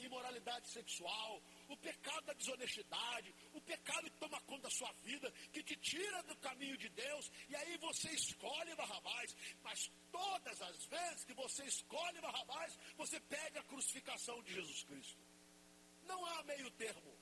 imoralidade 0.00 0.70
sexual, 0.70 1.42
o 1.68 1.76
pecado 1.76 2.24
da 2.26 2.32
desonestidade, 2.34 3.34
o 3.52 3.60
pecado 3.60 4.08
que 4.08 4.18
toma 4.18 4.40
conta 4.42 4.62
da 4.62 4.70
sua 4.70 4.92
vida, 5.02 5.30
que 5.52 5.62
te 5.62 5.76
tira 5.76 6.22
do 6.22 6.36
caminho 6.36 6.76
de 6.78 6.88
Deus, 6.90 7.30
e 7.48 7.56
aí 7.56 7.76
você 7.78 8.10
escolhe 8.10 8.74
Barrabás, 8.76 9.36
mas 9.62 9.90
todas 10.12 10.62
as 10.62 10.86
vezes 10.86 11.24
que 11.24 11.34
você 11.34 11.64
escolhe 11.64 12.20
Barrabás, 12.20 12.78
você 12.96 13.18
pega 13.20 13.58
a 13.60 13.64
crucificação 13.64 14.40
de 14.44 14.54
Jesus 14.54 14.84
Cristo. 14.84 15.18
Não 16.04 16.24
há 16.26 16.42
meio 16.44 16.70
termo. 16.72 17.18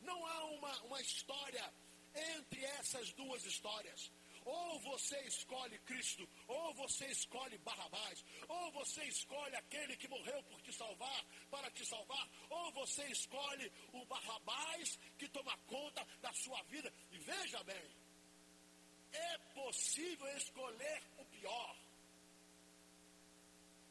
Não 0.00 0.26
há 0.26 0.44
uma, 0.46 0.82
uma 0.84 1.00
história 1.00 1.72
entre 2.14 2.64
essas 2.64 3.12
duas 3.12 3.44
histórias. 3.44 4.10
Ou 4.50 4.80
você 4.80 5.16
escolhe 5.32 5.78
Cristo, 5.80 6.28
ou 6.48 6.74
você 6.74 7.06
escolhe 7.06 7.56
Barrabás, 7.58 8.24
ou 8.48 8.72
você 8.72 9.04
escolhe 9.04 9.54
aquele 9.54 9.96
que 9.96 10.08
morreu 10.08 10.42
por 10.44 10.60
te 10.62 10.72
salvar, 10.72 11.24
para 11.48 11.70
te 11.70 11.86
salvar, 11.86 12.28
ou 12.48 12.72
você 12.72 13.04
escolhe 13.06 13.70
o 13.92 14.04
Barrabás 14.06 14.98
que 15.16 15.28
toma 15.28 15.56
conta 15.68 16.04
da 16.20 16.32
sua 16.32 16.60
vida. 16.64 16.92
E 17.12 17.18
veja 17.18 17.62
bem, 17.62 17.86
é 19.12 19.38
possível 19.54 20.26
escolher 20.36 21.00
o 21.18 21.24
pior. 21.26 21.76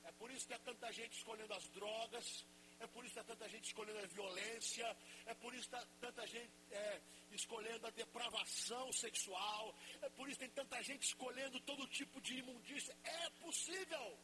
É 0.03 0.11
por 0.11 0.29
isso 0.31 0.45
que 0.45 0.53
há 0.53 0.59
tanta 0.59 0.91
gente 0.91 1.17
escolhendo 1.17 1.53
as 1.53 1.69
drogas, 1.69 2.45
é 2.79 2.87
por 2.87 3.03
isso 3.03 3.13
que 3.13 3.19
há 3.19 3.23
tanta 3.23 3.49
gente 3.49 3.65
escolhendo 3.65 3.99
a 3.99 4.07
violência, 4.07 4.97
é 5.25 5.33
por 5.33 5.53
isso 5.53 5.69
que 5.69 5.75
há 5.75 5.85
tanta 5.99 6.25
gente 6.27 6.51
é, 6.71 7.01
escolhendo 7.31 7.85
a 7.85 7.89
depravação 7.89 8.91
sexual, 8.93 9.75
é 10.01 10.09
por 10.09 10.27
isso 10.27 10.39
que 10.39 10.45
tem 10.45 10.55
tanta 10.55 10.81
gente 10.83 11.03
escolhendo 11.03 11.59
todo 11.61 11.87
tipo 11.87 12.21
de 12.21 12.39
imundícia. 12.39 12.95
É 13.03 13.29
possível. 13.41 14.17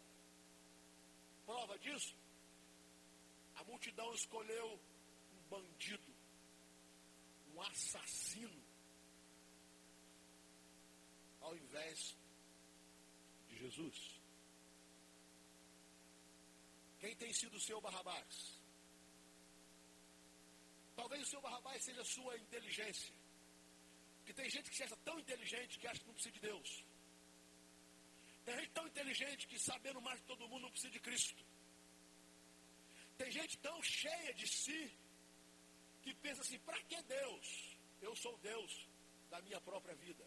Prova 1.46 1.78
disso? 1.80 2.16
A 3.56 3.64
multidão 3.66 4.14
escolheu 4.14 4.80
um 5.34 5.50
bandido, 5.50 6.16
um 7.54 7.62
assassino, 7.62 8.64
ao 11.42 11.56
invés 11.56 12.18
de 13.48 13.58
Jesus. 13.58 14.15
Quem 17.06 17.16
tem 17.18 17.32
sido 17.40 17.56
o 17.56 17.62
seu 17.62 17.80
Barrabás? 17.80 18.36
Talvez 20.96 21.22
o 21.22 21.30
seu 21.34 21.40
Barrabás 21.40 21.84
seja 21.84 22.02
a 22.02 22.12
sua 22.14 22.36
inteligência. 22.36 23.14
Porque 24.18 24.34
tem 24.34 24.50
gente 24.50 24.72
que 24.72 24.76
se 24.78 24.86
acha 24.86 24.98
tão 25.10 25.20
inteligente 25.20 25.78
que 25.78 25.88
acha 25.88 26.00
que 26.00 26.08
não 26.08 26.16
precisa 26.16 26.34
de 26.34 26.40
Deus. 26.40 26.70
Tem 28.44 28.56
gente 28.60 28.72
tão 28.72 28.88
inteligente 28.88 29.48
que 29.48 29.60
sabendo 29.60 30.02
mais 30.02 30.20
de 30.20 30.26
todo 30.32 30.50
mundo 30.50 30.64
não 30.64 30.72
precisa 30.72 30.94
de 30.94 31.00
Cristo. 31.00 31.46
Tem 33.20 33.30
gente 33.30 33.56
tão 33.60 33.78
cheia 33.84 34.34
de 34.34 34.48
si 34.48 34.92
que 36.02 36.12
pensa 36.16 36.42
assim, 36.42 36.58
para 36.58 36.82
que 36.86 37.00
Deus? 37.04 37.78
Eu 38.02 38.16
sou 38.16 38.36
Deus 38.40 38.72
da 39.30 39.40
minha 39.44 39.62
própria 39.62 39.94
vida. 39.94 40.26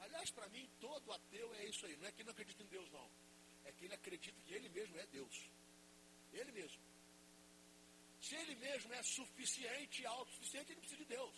Aliás, 0.00 0.30
para 0.32 0.50
mim, 0.50 0.68
todo 0.78 1.10
ateu 1.14 1.54
é 1.54 1.64
isso 1.64 1.86
aí. 1.86 1.96
Não 1.96 2.08
é 2.08 2.12
que 2.12 2.24
não 2.24 2.32
acredita 2.32 2.62
em 2.62 2.66
Deus, 2.66 2.90
não. 2.90 3.10
é 3.64 3.72
que 3.72 3.86
ele 3.86 3.94
acredita 3.94 4.38
que 4.42 4.52
ele 4.52 4.68
mesmo 4.68 4.98
é 4.98 5.06
Deus. 5.06 5.61
Ele 6.32 6.52
mesmo. 6.52 6.82
Se 8.20 8.34
ele 8.36 8.54
mesmo 8.56 8.92
é 8.94 9.02
suficiente 9.02 10.02
e 10.02 10.06
autossuficiente, 10.06 10.72
ele 10.72 10.80
precisa 10.80 11.02
de 11.04 11.08
Deus. 11.16 11.36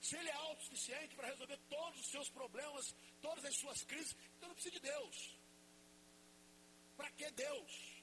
Se 0.00 0.16
ele 0.16 0.28
é 0.28 0.34
autossuficiente 0.34 1.14
para 1.16 1.28
resolver 1.28 1.58
todos 1.68 2.00
os 2.00 2.10
seus 2.10 2.28
problemas, 2.30 2.94
todas 3.22 3.44
as 3.44 3.56
suas 3.56 3.82
crises, 3.84 4.14
então 4.36 4.48
não 4.48 4.54
precisa 4.54 4.74
de 4.74 4.80
Deus. 4.80 5.38
Para 6.96 7.10
que 7.12 7.30
Deus? 7.30 8.02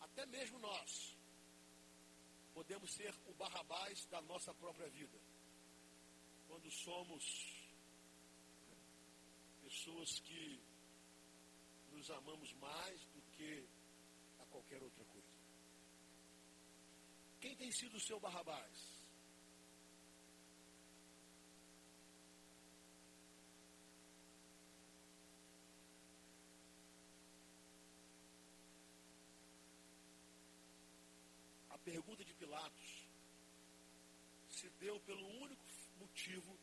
Até 0.00 0.26
mesmo 0.26 0.58
nós 0.58 1.16
podemos 2.52 2.92
ser 2.92 3.14
o 3.26 3.34
barrabás 3.34 4.04
da 4.06 4.20
nossa 4.22 4.52
própria 4.54 4.88
vida. 4.90 5.18
Quando 6.48 6.70
somos 6.70 7.24
pessoas 9.62 10.20
que 10.20 10.60
nos 11.92 12.10
amamos 12.10 12.52
mais 12.54 13.04
do 13.06 13.22
que 13.32 13.68
a 14.40 14.44
qualquer 14.46 14.82
outra 14.82 15.04
coisa. 15.04 15.28
Quem 17.40 17.54
tem 17.56 17.70
sido 17.72 17.96
o 17.96 18.00
seu 18.00 18.18
barrabás? 18.18 19.02
A 31.70 31.78
pergunta 31.78 32.24
de 32.24 32.32
Pilatos 32.34 33.08
se 34.48 34.68
deu 34.80 34.98
pelo 35.00 35.26
único 35.42 35.64
motivo 35.98 36.56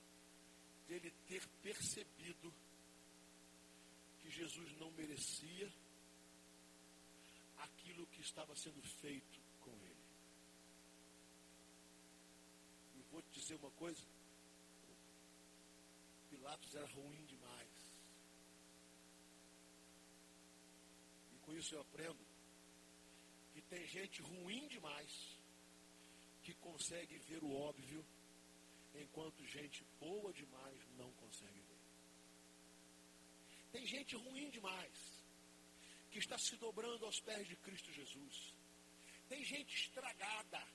dele 0.88 1.12
ter 1.28 1.46
percebido 1.62 2.54
que 4.30 4.36
Jesus 4.36 4.72
não 4.78 4.92
merecia 4.92 5.74
aquilo 7.58 8.06
que 8.08 8.22
estava 8.22 8.56
sendo 8.56 8.80
feito 9.02 9.40
com 9.62 9.72
ele. 9.72 10.06
E 12.96 13.02
vou 13.12 13.22
te 13.24 13.40
dizer 13.40 13.56
uma 13.56 13.72
coisa: 13.72 14.04
Pilatos 16.30 16.76
era 16.76 16.86
ruim 16.86 17.26
demais. 17.26 17.70
E 21.34 21.38
com 21.40 21.54
isso 21.56 21.74
eu 21.74 21.82
aprendo 21.82 22.24
que 23.54 23.62
tem 23.64 23.84
gente 23.88 24.22
ruim 24.22 24.68
demais 24.68 25.40
que 26.44 26.54
consegue 26.54 27.18
ver 27.18 27.44
o 27.44 27.52
óbvio, 27.52 28.06
enquanto 28.94 29.44
gente 29.48 29.84
boa 30.00 30.32
demais 30.32 30.80
não 30.98 31.12
consegue 31.14 31.60
ver. 31.62 31.69
Tem 33.72 33.86
gente 33.86 34.16
ruim 34.16 34.50
demais 34.50 35.20
que 36.12 36.20
está 36.20 36.38
se 36.38 36.56
dobrando 36.58 37.06
aos 37.06 37.20
pés 37.20 37.48
de 37.48 37.56
Cristo 37.58 37.92
Jesus. 37.92 38.56
Tem 39.28 39.44
gente 39.44 39.76
estragada, 39.76 40.68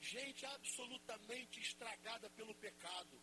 gente 0.00 0.44
absolutamente 0.44 1.60
estragada 1.60 2.28
pelo 2.30 2.54
pecado, 2.56 3.20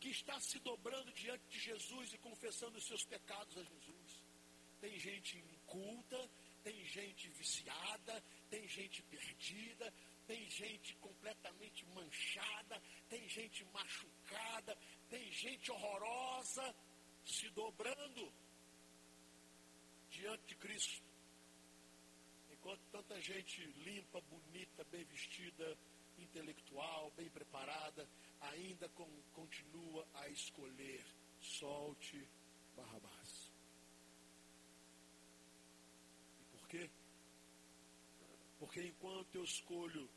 que 0.00 0.08
está 0.08 0.38
se 0.40 0.58
dobrando 0.60 1.12
diante 1.12 1.46
de 1.48 1.60
Jesus 1.60 2.12
e 2.12 2.18
confessando 2.18 2.76
os 2.76 2.86
seus 2.86 3.04
pecados 3.04 3.56
a 3.56 3.62
Jesus. 3.62 4.24
Tem 4.80 4.98
gente 4.98 5.38
inculta, 5.38 6.30
tem 6.64 6.84
gente 6.84 7.28
viciada, 7.30 8.22
tem 8.50 8.66
gente 8.68 9.00
perdida, 9.04 9.94
tem 10.26 10.50
gente 10.50 10.94
completamente 10.96 11.86
manchada, 11.86 12.82
tem 13.08 13.28
gente 13.28 13.64
machucada, 13.66 14.76
tem 15.08 15.30
gente 15.30 15.70
horrorosa 15.70 16.74
se 17.26 17.50
dobrando 17.50 18.32
diante 20.10 20.46
de 20.46 20.54
Cristo. 20.56 21.04
Enquanto 22.52 22.80
tanta 22.90 23.20
gente 23.20 23.64
limpa, 23.84 24.20
bonita, 24.22 24.84
bem 24.84 25.04
vestida, 25.04 25.76
intelectual, 26.18 27.12
bem 27.16 27.28
preparada, 27.28 28.08
ainda 28.40 28.88
com, 28.90 29.06
continua 29.32 30.06
a 30.14 30.28
escolher 30.28 31.04
solte 31.40 32.26
Barrabás. 32.76 33.52
E 36.40 36.44
por 36.52 36.68
quê? 36.68 36.90
Porque 38.58 38.82
enquanto 38.86 39.34
eu 39.34 39.44
escolho 39.44 40.08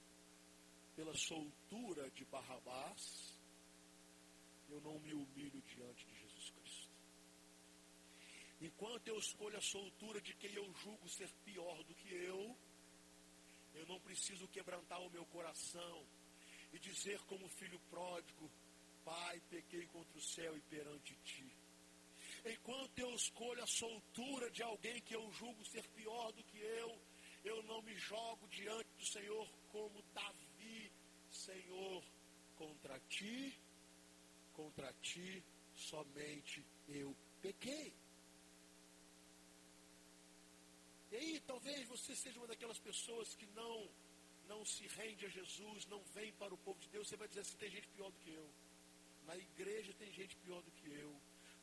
pela 0.95 1.15
soltura 1.15 2.09
de 2.11 2.25
Barrabás, 2.25 3.37
eu 4.69 4.79
não 4.81 4.99
me 4.99 5.13
humilho 5.13 5.61
diante 5.61 6.05
de. 6.05 6.18
Enquanto 8.61 9.07
eu 9.07 9.17
escolho 9.17 9.57
a 9.57 9.61
soltura 9.61 10.21
de 10.21 10.33
quem 10.35 10.53
eu 10.53 10.73
julgo 10.73 11.07
ser 11.07 11.29
pior 11.45 11.81
do 11.83 11.95
que 11.95 12.13
eu, 12.13 12.57
eu 13.73 13.85
não 13.85 13.99
preciso 14.01 14.47
quebrantar 14.49 15.01
o 15.01 15.09
meu 15.09 15.25
coração 15.27 16.05
e 16.73 16.79
dizer 16.79 17.19
como 17.21 17.47
filho 17.47 17.79
pródigo, 17.89 18.51
Pai, 19.05 19.41
pequei 19.49 19.85
contra 19.87 20.17
o 20.17 20.21
céu 20.21 20.55
e 20.55 20.61
perante 20.61 21.15
ti. 21.23 21.51
Enquanto 22.45 22.99
eu 22.99 23.13
escolho 23.15 23.63
a 23.63 23.67
soltura 23.67 24.51
de 24.51 24.61
alguém 24.61 25.01
que 25.01 25.15
eu 25.15 25.31
julgo 25.31 25.65
ser 25.65 25.87
pior 25.89 26.31
do 26.33 26.43
que 26.43 26.57
eu, 26.59 27.01
eu 27.43 27.63
não 27.63 27.81
me 27.81 27.95
jogo 27.95 28.47
diante 28.49 28.89
do 28.97 29.05
Senhor 29.05 29.49
como 29.71 30.03
Davi, 30.13 30.91
Senhor, 31.31 32.03
contra 32.55 32.99
ti, 33.07 33.57
contra 34.53 34.93
ti 35.01 35.43
somente 35.73 36.65
eu 36.87 37.15
pequei. 37.41 37.93
E 41.11 41.15
aí, 41.15 41.39
talvez 41.59 41.87
você 41.87 42.15
seja 42.15 42.39
uma 42.39 42.47
daquelas 42.47 42.79
pessoas 42.79 43.35
que 43.35 43.45
não 43.47 43.89
não 44.47 44.65
se 44.65 44.87
rende 44.87 45.25
a 45.27 45.29
Jesus, 45.29 45.85
não 45.85 46.01
vem 46.15 46.31
para 46.33 46.51
o 46.53 46.57
povo 46.57 46.79
de 46.79 46.89
Deus. 46.89 47.07
Você 47.07 47.15
vai 47.15 47.27
dizer 47.27 47.41
assim: 47.41 47.57
tem 47.57 47.69
gente 47.69 47.87
pior 47.89 48.09
do 48.09 48.17
que 48.17 48.31
eu. 48.31 48.49
Na 49.27 49.35
igreja 49.37 49.93
tem 49.93 50.11
gente 50.11 50.35
pior 50.37 50.61
do 50.63 50.71
que 50.71 50.87
eu. 50.91 51.13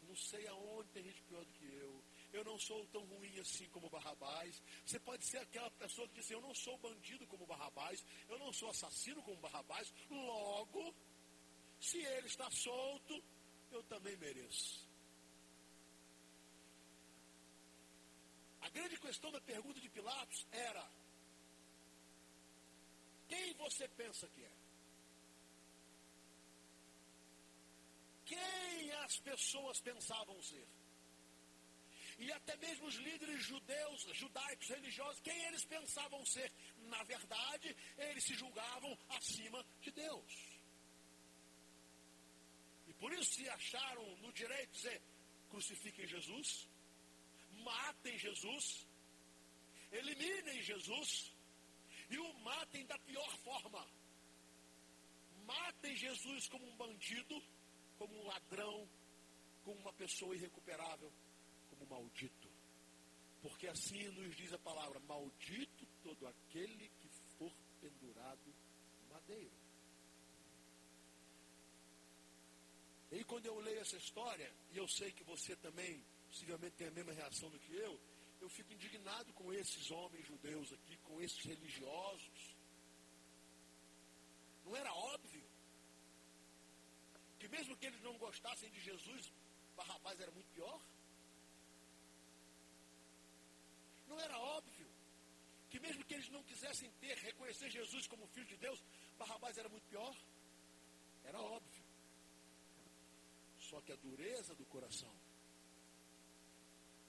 Não 0.07 0.15
sei 0.15 0.47
aonde 0.47 0.89
tem 0.91 1.03
gente 1.03 1.21
pior 1.23 1.45
do 1.45 1.53
que 1.53 1.65
eu. 1.65 2.05
Eu 2.33 2.45
não 2.45 2.57
sou 2.59 2.87
tão 2.89 3.05
ruim 3.07 3.41
assim 3.41 3.67
como 3.71 3.91
Barrabás. 3.91 4.63
Você 4.85 5.01
pode 5.01 5.27
ser 5.27 5.39
aquela 5.39 5.71
pessoa 5.73 6.07
que 6.09 6.15
diz: 6.15 6.27
assim, 6.27 6.35
Eu 6.35 6.43
não 6.43 6.55
sou 6.55 6.79
bandido 6.79 7.27
como 7.27 7.47
Barrabás. 7.47 8.05
Eu 8.29 8.39
não 8.39 8.53
sou 8.53 8.71
assassino 8.71 9.21
como 9.23 9.41
Barrabás. 9.41 9.93
Logo, 10.09 10.95
se 11.81 11.99
ele 11.99 12.29
está 12.29 12.49
solto, 12.51 13.21
eu 13.73 13.83
também 13.85 14.17
mereço. 14.19 14.86
A 18.67 18.69
grande 18.71 18.99
questão 18.99 19.31
da 19.31 19.41
pergunta 19.41 19.81
de 19.81 19.89
Pilatos 19.89 20.45
era: 20.51 20.85
quem 23.29 23.53
você 23.55 23.87
pensa 23.91 24.27
que 24.35 24.43
é? 24.43 24.53
Quem 28.25 28.91
as 29.05 29.19
pessoas 29.21 29.81
pensavam 29.81 30.43
ser? 30.43 30.67
E 32.19 32.33
até 32.33 32.57
mesmo 32.57 32.87
os 32.87 32.97
líderes 32.97 33.45
judeus, 33.45 34.03
judaicos, 34.15 34.69
religiosos, 34.69 35.21
quem 35.21 35.39
eles 35.45 35.65
pensavam 35.67 36.25
ser? 36.27 36.51
Na 36.95 37.05
verdade, 37.05 37.77
eles 37.97 38.25
se 38.25 38.35
julgavam 38.35 38.99
acima 39.11 39.65
de 39.81 39.93
Deus. 39.93 40.33
E 42.89 42.93
por 42.95 43.13
isso 43.13 43.33
se 43.35 43.49
acharam 43.49 44.17
no 44.17 44.33
direito 44.33 44.73
de 44.73 44.77
dizer: 44.79 45.03
crucifiquem 45.51 46.07
Jesus, 46.09 46.69
matem 47.67 48.17
Jesus, 48.19 48.87
eliminem 49.91 50.63
Jesus 50.63 51.35
e 52.09 52.19
o 52.19 52.33
matem 52.41 52.87
da 52.87 52.99
pior 53.01 53.37
forma. 53.39 53.85
Matem 55.45 55.95
Jesus 55.97 56.49
como 56.49 56.67
um 56.67 56.77
bandido, 56.77 57.43
como 57.99 58.17
um 58.21 58.27
ladrão, 58.27 58.89
como 59.65 59.81
uma 59.81 59.93
pessoa 59.93 60.35
irrecuperável, 60.37 61.13
como 61.71 61.87
maldito. 61.87 62.49
Porque 63.43 63.67
assim 63.69 64.09
nos 64.11 64.37
diz 64.37 64.53
a 64.53 64.59
palavra: 64.59 64.99
maldito 65.01 65.87
todo 66.03 66.27
aquele 66.27 66.89
que 67.01 67.09
for 67.39 67.53
pendurado 67.81 68.55
no 69.01 69.15
madeiro. 69.15 69.67
E 73.13 73.25
quando 73.25 73.47
eu 73.47 73.59
leio 73.61 73.81
essa 73.81 73.97
história, 73.97 74.53
e 74.73 74.77
eu 74.77 74.89
sei 74.89 75.13
que 75.13 75.25
você 75.25 75.55
também 75.57 76.05
possivelmente 76.37 76.77
tem 76.77 76.89
a 76.89 76.91
mesma 76.91 77.13
reação 77.15 77.49
do 77.49 77.59
que 77.59 77.75
eu, 77.75 77.99
eu 78.43 78.49
fico 78.51 78.71
indignado 78.71 79.33
com 79.33 79.53
esses 79.55 79.91
homens 79.91 80.27
judeus 80.27 80.71
aqui, 80.71 80.97
com 80.99 81.21
esses 81.23 81.43
religiosos. 81.43 82.57
Não 84.65 84.77
era 84.77 84.93
óbvio 84.93 85.43
que 87.39 87.49
mesmo 87.49 87.77
que 87.79 87.87
eles 87.87 88.03
não 88.03 88.19
gostassem 88.19 88.71
de 88.71 88.81
Jesus, 88.81 89.33
Barrabás 89.77 90.21
era 90.21 90.31
muito 90.33 90.51
pior? 90.53 90.79
Não 94.07 94.21
era 94.21 94.39
óbvio 94.39 94.87
que 95.71 95.81
mesmo 95.81 96.05
que 96.05 96.15
eles 96.15 96.29
não 96.29 96.43
quisessem 96.43 96.91
ter, 97.01 97.17
reconhecer 97.17 97.71
Jesus 97.71 98.07
como 98.09 98.27
filho 98.29 98.47
de 98.47 98.59
Deus, 98.59 98.83
Barrabás 99.19 99.57
era 99.57 99.71
muito 99.71 99.89
pior? 99.89 100.15
Era 101.25 101.41
óbvio. 101.41 101.85
Só 103.59 103.81
que 103.81 103.93
a 103.93 103.97
dureza 103.97 104.55
do 104.55 104.67
coração 104.67 105.26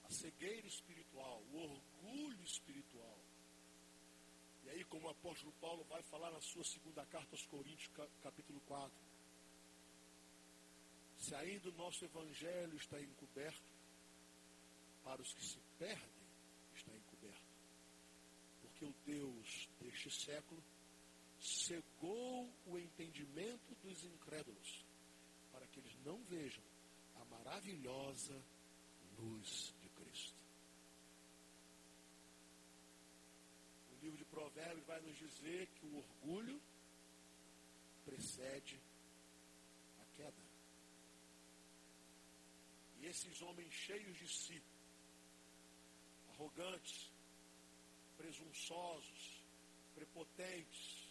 cegueira 0.09 0.67
espiritual, 0.67 1.41
o 1.53 1.57
orgulho 1.57 2.43
espiritual. 2.43 3.17
E 4.65 4.69
aí, 4.69 4.83
como 4.85 5.07
o 5.07 5.11
apóstolo 5.11 5.51
Paulo 5.61 5.83
vai 5.85 6.01
falar 6.03 6.31
na 6.31 6.41
sua 6.41 6.63
segunda 6.63 7.05
carta 7.05 7.29
aos 7.31 7.45
Coríntios, 7.45 7.89
capítulo 8.21 8.59
4, 8.67 8.91
se 11.19 11.35
ainda 11.35 11.69
o 11.69 11.73
nosso 11.73 12.03
evangelho 12.05 12.75
está 12.75 12.99
encoberto, 13.01 13.77
para 15.03 15.21
os 15.21 15.33
que 15.33 15.45
se 15.45 15.57
perdem 15.79 16.27
está 16.75 16.91
encoberto. 16.93 17.47
Porque 18.61 18.85
o 18.85 18.93
Deus 19.05 19.69
deste 19.79 20.11
século 20.11 20.61
cegou 21.39 22.49
o 22.65 22.77
entendimento 22.77 23.73
dos 23.81 24.03
incrédulos, 24.03 24.85
para 25.51 25.65
que 25.67 25.79
eles 25.79 25.95
não 26.03 26.21
vejam 26.25 26.63
a 27.15 27.25
maravilhosa 27.25 28.43
luz 29.17 29.73
de 29.81 29.89
Cristo. 29.89 30.35
O 33.91 34.03
livro 34.03 34.17
de 34.17 34.25
Provérbios 34.37 34.85
vai 34.85 35.01
nos 35.01 35.17
dizer 35.17 35.65
que 35.65 35.85
o 35.87 35.97
orgulho 35.97 36.61
precede 38.05 38.79
a 39.99 40.05
queda. 40.15 40.43
E 42.99 43.07
esses 43.07 43.41
homens 43.41 43.73
cheios 43.73 44.15
de 44.15 44.27
si, 44.27 44.61
arrogantes, 46.33 47.11
presunçosos, 48.15 49.41
prepotentes, 49.95 51.09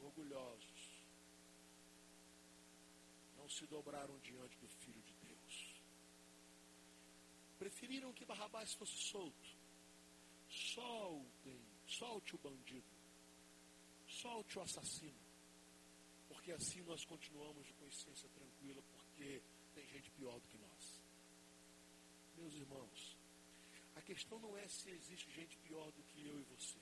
orgulhosos, 0.00 1.04
não 3.36 3.50
se 3.50 3.66
dobraram 3.66 4.18
diante 4.20 4.56
do 4.56 4.68
Filho 4.68 5.02
de 5.02 5.14
Deus. 5.26 5.74
Preferiram 7.58 8.14
que 8.14 8.24
Barrabás 8.24 8.72
fosse 8.72 8.96
solto. 8.96 9.56
Soltem, 10.48 11.75
solte 11.86 12.34
o 12.34 12.38
bandido, 12.38 12.90
solte 14.08 14.58
o 14.58 14.62
assassino, 14.62 15.20
porque 16.28 16.52
assim 16.52 16.82
nós 16.82 17.04
continuamos 17.04 17.66
de 17.66 17.72
consciência 17.74 18.28
tranquila, 18.30 18.82
porque 18.92 19.42
tem 19.74 19.86
gente 19.88 20.10
pior 20.12 20.38
do 20.38 20.48
que 20.48 20.58
nós. 20.58 21.02
Meus 22.36 22.54
irmãos, 22.54 23.16
a 23.94 24.02
questão 24.02 24.38
não 24.38 24.56
é 24.58 24.68
se 24.68 24.90
existe 24.90 25.30
gente 25.32 25.56
pior 25.58 25.90
do 25.92 26.02
que 26.02 26.26
eu 26.26 26.38
e 26.38 26.44
você. 26.44 26.78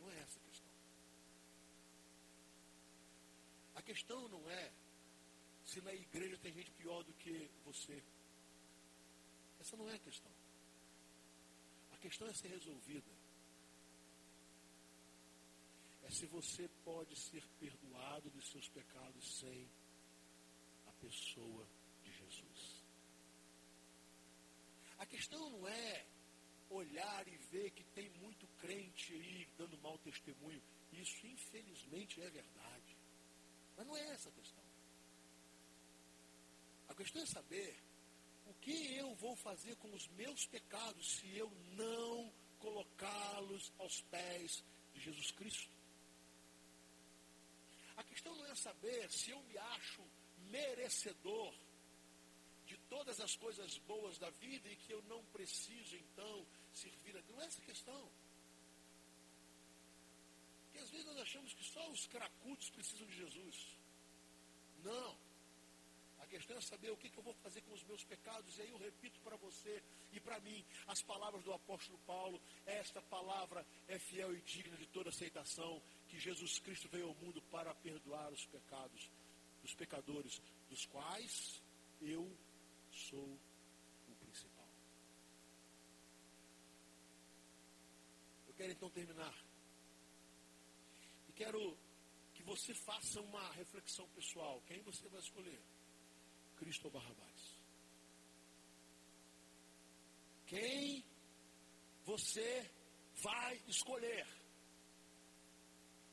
Não 0.00 0.10
é 0.10 0.18
essa 0.20 0.38
a 0.38 0.42
questão. 0.42 0.70
A 3.74 3.82
questão 3.82 4.28
não 4.28 4.50
é 4.50 4.72
se 5.64 5.80
na 5.80 5.92
igreja 5.92 6.38
tem 6.38 6.52
gente 6.52 6.70
pior 6.72 7.02
do 7.02 7.12
que 7.14 7.50
você. 7.64 8.02
Essa 9.60 9.76
não 9.76 9.88
é 9.88 9.94
a 9.94 9.98
questão. 9.98 10.30
A 11.92 11.96
questão 11.96 12.28
é 12.28 12.34
ser 12.34 12.48
resolvida. 12.48 13.10
É 16.04 16.10
se 16.10 16.26
você 16.26 16.68
pode 16.84 17.16
ser 17.16 17.42
perdoado 17.58 18.30
dos 18.30 18.50
seus 18.50 18.68
pecados 18.68 19.38
sem 19.38 19.68
a 20.86 20.92
pessoa 20.92 21.66
de 22.02 22.12
Jesus. 22.12 22.84
A 24.98 25.06
questão 25.06 25.50
não 25.50 25.66
é 25.66 26.06
olhar 26.70 27.26
e 27.28 27.36
ver 27.50 27.70
que 27.70 27.84
tem 27.84 28.08
muito 28.20 28.46
crente 28.58 29.12
aí 29.12 29.48
dando 29.56 29.78
mau 29.78 29.98
testemunho. 29.98 30.62
Isso, 30.92 31.26
infelizmente, 31.26 32.20
é 32.20 32.30
verdade. 32.30 32.96
Mas 33.76 33.86
não 33.86 33.96
é 33.96 34.08
essa 34.10 34.28
a 34.28 34.32
questão. 34.32 34.64
A 36.88 36.94
questão 36.94 37.22
é 37.22 37.26
saber 37.26 37.76
o 38.46 38.54
que 38.54 38.94
eu 38.94 39.14
vou 39.16 39.34
fazer 39.36 39.76
com 39.76 39.92
os 39.92 40.06
meus 40.08 40.46
pecados 40.46 41.16
se 41.16 41.36
eu 41.36 41.50
não 41.76 42.32
colocá-los 42.58 43.72
aos 43.78 44.00
pés 44.02 44.64
de 44.92 45.00
Jesus 45.00 45.30
Cristo. 45.32 45.73
A 47.96 48.02
questão 48.02 48.34
não 48.34 48.46
é 48.46 48.54
saber 48.54 49.10
se 49.10 49.30
eu 49.30 49.40
me 49.44 49.56
acho 49.58 50.02
merecedor 50.50 51.54
de 52.66 52.76
todas 52.88 53.20
as 53.20 53.36
coisas 53.36 53.78
boas 53.78 54.18
da 54.18 54.30
vida 54.30 54.68
e 54.68 54.76
que 54.76 54.92
eu 54.92 55.02
não 55.02 55.22
preciso, 55.26 55.96
então, 55.96 56.46
servir 56.72 57.16
a 57.16 57.20
Deus. 57.20 57.36
Não 57.36 57.42
é 57.42 57.46
essa 57.46 57.60
a 57.60 57.64
questão. 57.64 58.10
Porque 60.64 60.78
às 60.78 60.90
vezes 60.90 61.06
nós 61.06 61.18
achamos 61.18 61.52
que 61.54 61.64
só 61.64 61.88
os 61.90 62.06
cracudos 62.06 62.70
precisam 62.70 63.06
de 63.06 63.16
Jesus. 63.16 63.76
Não. 64.82 65.16
A 66.18 66.26
questão 66.26 66.56
é 66.56 66.60
saber 66.60 66.90
o 66.90 66.96
que, 66.96 67.10
que 67.10 67.18
eu 67.18 67.22
vou 67.22 67.34
fazer 67.34 67.60
com 67.60 67.74
os 67.74 67.84
meus 67.84 68.02
pecados. 68.02 68.56
E 68.58 68.62
aí 68.62 68.70
eu 68.70 68.78
repito 68.78 69.20
para 69.20 69.36
você 69.36 69.82
e 70.10 70.18
para 70.18 70.40
mim 70.40 70.64
as 70.86 71.02
palavras 71.02 71.44
do 71.44 71.52
apóstolo 71.52 71.98
Paulo. 72.06 72.40
Esta 72.64 73.02
palavra 73.02 73.64
é 73.86 73.98
fiel 73.98 74.34
e 74.34 74.40
digna 74.40 74.76
de 74.76 74.86
toda 74.86 75.10
aceitação. 75.10 75.82
Que 76.08 76.18
Jesus 76.18 76.58
Cristo 76.58 76.88
veio 76.88 77.08
ao 77.08 77.14
mundo 77.14 77.42
para 77.50 77.74
perdoar 77.74 78.32
os 78.32 78.46
pecados 78.46 79.10
dos 79.62 79.74
pecadores, 79.74 80.40
dos 80.68 80.84
quais 80.86 81.62
eu 82.00 82.30
sou 82.90 83.38
o 84.08 84.14
principal. 84.16 84.68
Eu 88.46 88.54
quero 88.54 88.72
então 88.72 88.90
terminar. 88.90 89.34
E 91.28 91.32
quero 91.32 91.76
que 92.34 92.42
você 92.42 92.74
faça 92.74 93.20
uma 93.20 93.50
reflexão 93.52 94.06
pessoal. 94.10 94.62
Quem 94.66 94.82
você 94.82 95.08
vai 95.08 95.20
escolher? 95.20 95.62
Cristo 96.56 96.84
ou 96.84 96.90
Barrabás? 96.90 97.58
Quem 100.46 101.04
você 102.04 102.70
vai 103.22 103.56
escolher? 103.66 104.26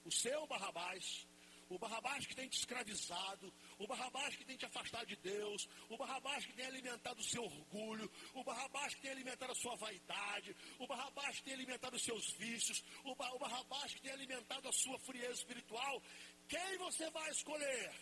O 0.06 0.12
seu 0.12 0.46
Barrabás 0.48 1.26
o 1.72 1.80
Barrabás 1.80 2.26
que 2.26 2.36
tem 2.36 2.50
te 2.50 2.58
escravizado, 2.58 3.52
o 3.80 3.88
Barrabás 3.88 4.36
que 4.36 4.44
tem 4.44 4.58
te 4.58 4.66
afastado 4.66 5.08
de 5.08 5.16
Deus, 5.16 5.70
o 5.90 5.98
Barrabás 5.98 6.46
que 6.46 6.52
tem 6.52 6.66
alimentado 6.66 7.22
o 7.22 7.24
seu 7.24 7.44
orgulho, 7.44 8.12
o 8.34 8.44
Barrabás 8.44 8.94
que 8.94 9.02
tem 9.02 9.12
alimentado 9.12 9.54
a 9.54 9.56
sua 9.56 9.78
vaidade, 9.78 10.54
o 10.78 10.86
Barrabás 10.86 11.38
que 11.38 11.44
tem 11.46 11.54
alimentado 11.54 11.96
os 11.96 12.04
seus 12.04 12.34
vícios, 12.34 12.84
o, 13.06 13.16
ba 13.16 13.34
o 13.34 13.40
Barrabás 13.40 13.94
que 13.94 14.02
tem 14.02 14.12
alimentado 14.12 14.68
a 14.68 14.74
sua 14.74 15.00
frieza 15.00 15.32
espiritual. 15.32 16.04
Quem 16.50 16.78
você 16.78 17.10
vai 17.10 17.32
escolher? 17.32 17.96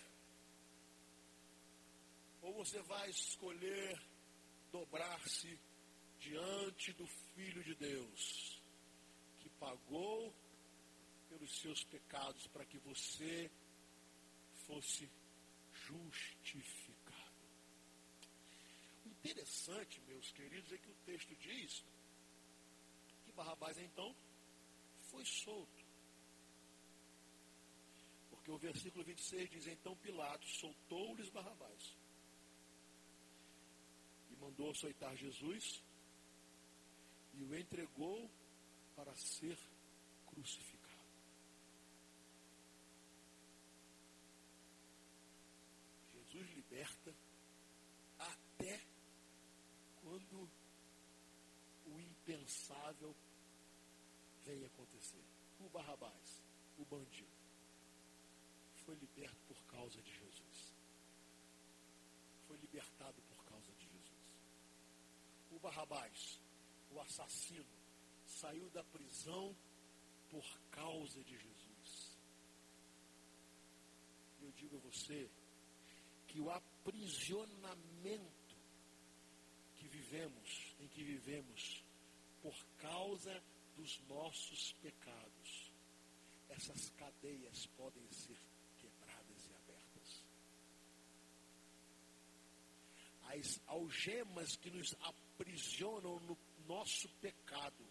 Ou 2.42 2.54
você 2.54 2.82
vai 2.82 3.08
escolher 3.12 4.02
dobrar-se 4.72 5.60
diante 6.18 6.92
do 6.94 7.06
Filho 7.36 7.64
de 7.64 7.76
Deus, 7.76 8.60
que 9.42 9.50
pagou 9.60 10.34
pelos 11.30 11.60
seus 11.60 11.84
pecados 11.84 12.48
para 12.48 12.66
que 12.66 12.78
você 12.80 13.50
fosse 14.66 15.10
justificado. 15.88 17.30
O 19.06 19.10
interessante, 19.10 20.02
meus 20.02 20.32
queridos, 20.32 20.72
é 20.72 20.78
que 20.78 20.90
o 20.90 20.96
texto 21.06 21.36
diz 21.36 21.84
que 23.26 23.32
Barrabás 23.32 23.78
então 23.78 24.16
foi 25.10 25.24
solto. 25.26 25.86
Porque 28.30 28.52
o 28.52 28.58
versículo 28.58 29.04
26 29.04 29.50
diz: 29.50 29.68
Então 29.68 29.96
Pilatos 29.98 30.60
soltou-lhes 30.60 31.30
Barrabás 31.30 31.96
e 34.32 34.36
mandou 34.36 34.72
açoitar 34.72 35.16
Jesus 35.16 35.84
e 37.34 37.44
o 37.44 37.56
entregou 37.56 38.30
para 38.96 39.16
ser 39.16 39.58
crucificado. 40.28 40.80
Jesus 46.14 46.50
liberta 46.56 47.16
até 48.18 48.82
quando 50.02 50.50
o 51.88 52.00
vem 54.46 54.66
acontecer. 54.66 55.24
O 55.60 55.70
Barrabás, 55.70 56.44
o 56.78 56.86
bandido, 56.86 57.28
foi 58.86 58.96
liberto 58.96 59.38
por 59.48 59.62
causa 59.66 60.02
de 60.02 60.12
Jesus. 60.12 60.74
Foi 62.48 62.58
libertado 62.58 63.22
por 63.30 63.46
causa 63.46 63.72
de 63.74 63.86
Jesus. 63.86 64.10
O 65.52 65.60
Barrabás, 65.60 66.42
o 66.92 67.00
assassino, 67.00 67.78
saiu 68.26 68.68
da 68.72 68.84
prisão 68.86 69.56
por 70.30 70.60
causa 70.72 71.24
de 71.24 71.38
Jesus. 71.38 72.18
Eu 74.42 74.52
digo 74.54 74.78
a 74.78 74.80
você, 74.80 75.30
que 76.28 76.40
o 76.40 76.50
aprisionamento 76.50 78.58
que 79.76 79.88
vivemos, 79.88 80.74
em 80.80 80.88
que 80.88 81.04
vivemos, 81.04 81.84
por 82.42 82.56
causa 82.78 83.44
dos 83.76 84.00
nossos 84.08 84.74
pecados, 84.82 85.72
essas 86.50 86.90
cadeias 86.92 87.66
podem 87.78 88.10
ser 88.12 88.38
quebradas 88.78 89.48
e 89.48 89.54
abertas. 89.54 90.24
as 93.32 93.62
algemas 93.68 94.56
que 94.56 94.72
nos 94.72 94.96
aprisionam 95.02 96.20
no 96.22 96.38
nosso 96.68 97.08
pecado 97.22 97.86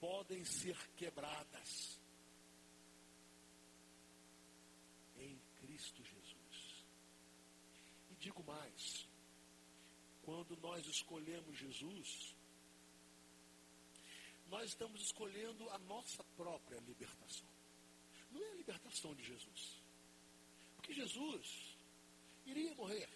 podem 0.00 0.44
ser 0.44 0.76
quebradas 0.96 1.98
em 5.16 5.40
Cristo 5.56 6.02
Jesus. 6.04 6.84
E 8.10 8.14
digo 8.16 8.44
mais, 8.44 9.08
quando 10.22 10.56
nós 10.58 10.86
escolhemos 10.86 11.56
Jesus, 11.56 12.34
nós 14.54 14.70
estamos 14.70 15.02
escolhendo 15.02 15.68
a 15.70 15.78
nossa 15.78 16.22
própria 16.36 16.78
libertação. 16.86 17.48
Não 18.30 18.40
é 18.40 18.50
a 18.52 18.54
libertação 18.54 19.12
de 19.12 19.24
Jesus. 19.24 19.82
Porque 20.76 20.94
Jesus 20.94 21.76
iria 22.46 22.72
morrer. 22.76 23.08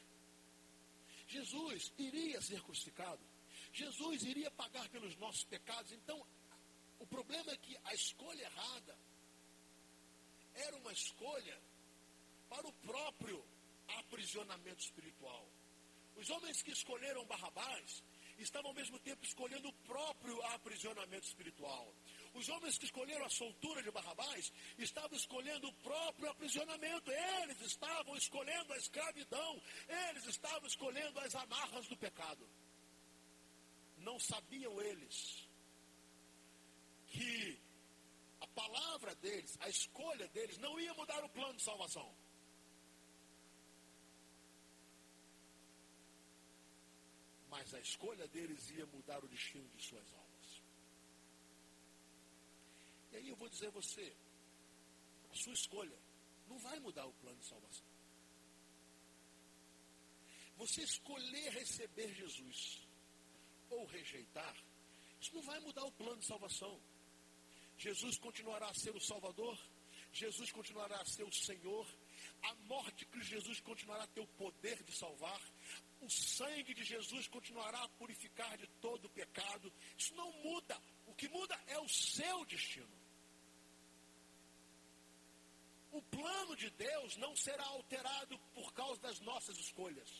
Jesus 1.29 1.93
iria 1.97 2.43
ser 2.43 2.61
crucificado. 2.63 3.25
Jesus 3.73 4.25
iria 4.25 4.51
pagar 4.51 4.89
pelos 4.89 5.17
nossos 5.19 5.45
pecados. 5.45 5.93
Então, 5.93 6.27
o 6.99 7.07
problema 7.07 7.53
é 7.53 7.57
que 7.57 7.79
a 7.85 7.95
escolha 7.95 8.43
errada 8.43 8.99
era 10.55 10.77
uma 10.79 10.93
escolha 10.93 11.57
para 12.49 12.67
o 12.67 12.73
próprio 12.73 13.45
aprisionamento 13.87 14.83
espiritual. 14.83 15.49
Os 16.17 16.29
homens 16.31 16.63
que 16.63 16.73
escolheram 16.73 17.25
Barrabás 17.27 18.03
estavam 18.43 18.71
ao 18.71 18.75
mesmo 18.75 18.99
tempo 19.01 19.25
escolhendo 19.25 19.69
o 19.69 19.73
próprio 19.85 20.41
aprisionamento 20.47 21.27
espiritual. 21.27 21.93
Os 22.35 22.49
homens 22.49 22.79
que 22.79 22.85
escolheram 22.85 23.25
a 23.25 23.31
soltura 23.31 23.83
de 23.83 23.91
Barrabás 23.91 24.53
estavam 24.79 25.17
escolhendo 25.17 25.69
o 25.69 25.75
próprio 25.75 26.31
aprisionamento. 26.31 27.11
Eles 27.11 27.61
estavam 27.61 28.17
escolhendo 28.17 28.73
a 28.73 28.77
escravidão. 28.77 29.63
Eles 30.09 30.27
estavam 30.27 30.67
escolhendo 30.67 31.19
as 31.21 31.35
amarras 31.35 31.87
do 31.89 31.97
pecado. 31.97 32.49
Não 33.99 34.19
sabiam 34.19 34.81
eles 34.81 35.49
que 37.09 37.59
a 38.41 38.47
palavra 38.49 39.15
deles, 39.17 39.57
a 39.61 39.69
escolha 39.69 40.29
deles, 40.29 40.59
não 40.59 40.79
ia 40.79 40.95
mudar 40.95 41.25
o 41.25 41.29
plano 41.29 41.55
de 41.55 41.63
salvação. 41.63 42.15
Mas 47.69 47.75
a 47.75 47.81
escolha 47.81 48.27
deles 48.29 48.71
ia 48.71 48.87
mudar 48.87 49.23
o 49.23 49.29
destino 49.29 49.69
de 49.77 49.83
suas 49.85 50.15
almas. 50.15 50.63
E 53.13 53.17
aí 53.17 53.29
eu 53.29 53.37
vou 53.37 53.47
dizer 53.47 53.67
a 53.67 53.71
você, 53.71 54.11
a 55.31 55.35
sua 55.35 55.53
escolha 55.53 55.99
não 56.47 56.59
vai 56.61 56.79
mudar 56.81 57.05
o 57.05 57.13
plano 57.13 57.37
de 57.39 57.47
salvação. 57.47 57.87
Você 60.57 60.81
escolher 60.81 61.53
receber 61.53 62.15
Jesus 62.15 62.89
ou 63.69 63.85
rejeitar, 63.85 64.57
isso 65.21 65.35
não 65.35 65.43
vai 65.43 65.61
mudar 65.61 65.85
o 65.85 65.93
plano 65.93 66.17
de 66.17 66.27
salvação. 66.27 66.81
Jesus 67.77 68.17
continuará 68.17 68.71
a 68.71 68.75
ser 68.75 68.97
o 68.97 69.01
Salvador, 69.01 69.59
Jesus 70.11 70.51
continuará 70.53 71.03
a 71.03 71.05
ser 71.05 71.25
o 71.25 71.33
Senhor, 71.33 71.87
a 72.45 72.55
morte 72.65 73.05
de 73.05 73.23
Jesus 73.25 73.61
continuará 73.61 74.05
a 74.05 74.09
ter 74.09 74.21
o 74.21 74.27
poder 74.27 74.83
de 74.85 74.97
salvar, 74.97 75.41
o 76.01 76.09
sangue 76.09 76.75
de 76.75 76.85
Jesus 76.85 77.27
continuará 77.29 77.83
a 77.83 77.89
purificar 77.91 78.57
de 78.57 78.67
todo 78.81 79.07
o 79.07 79.11
pecado. 79.11 79.73
Isso 79.97 80.15
não 80.15 80.31
muda. 80.43 80.81
O 81.07 81.15
que 81.15 81.29
muda 81.29 81.59
é 81.67 81.79
o 81.79 81.89
seu 81.89 82.45
destino. 82.45 82.99
O 85.91 86.03
plano 86.03 86.55
de 86.57 86.71
Deus 86.71 87.17
não 87.17 87.35
será 87.35 87.65
alterado 87.65 88.39
por 88.55 88.73
causa 88.75 89.01
das 89.01 89.21
nossas 89.21 89.59
escolhas. 89.59 90.11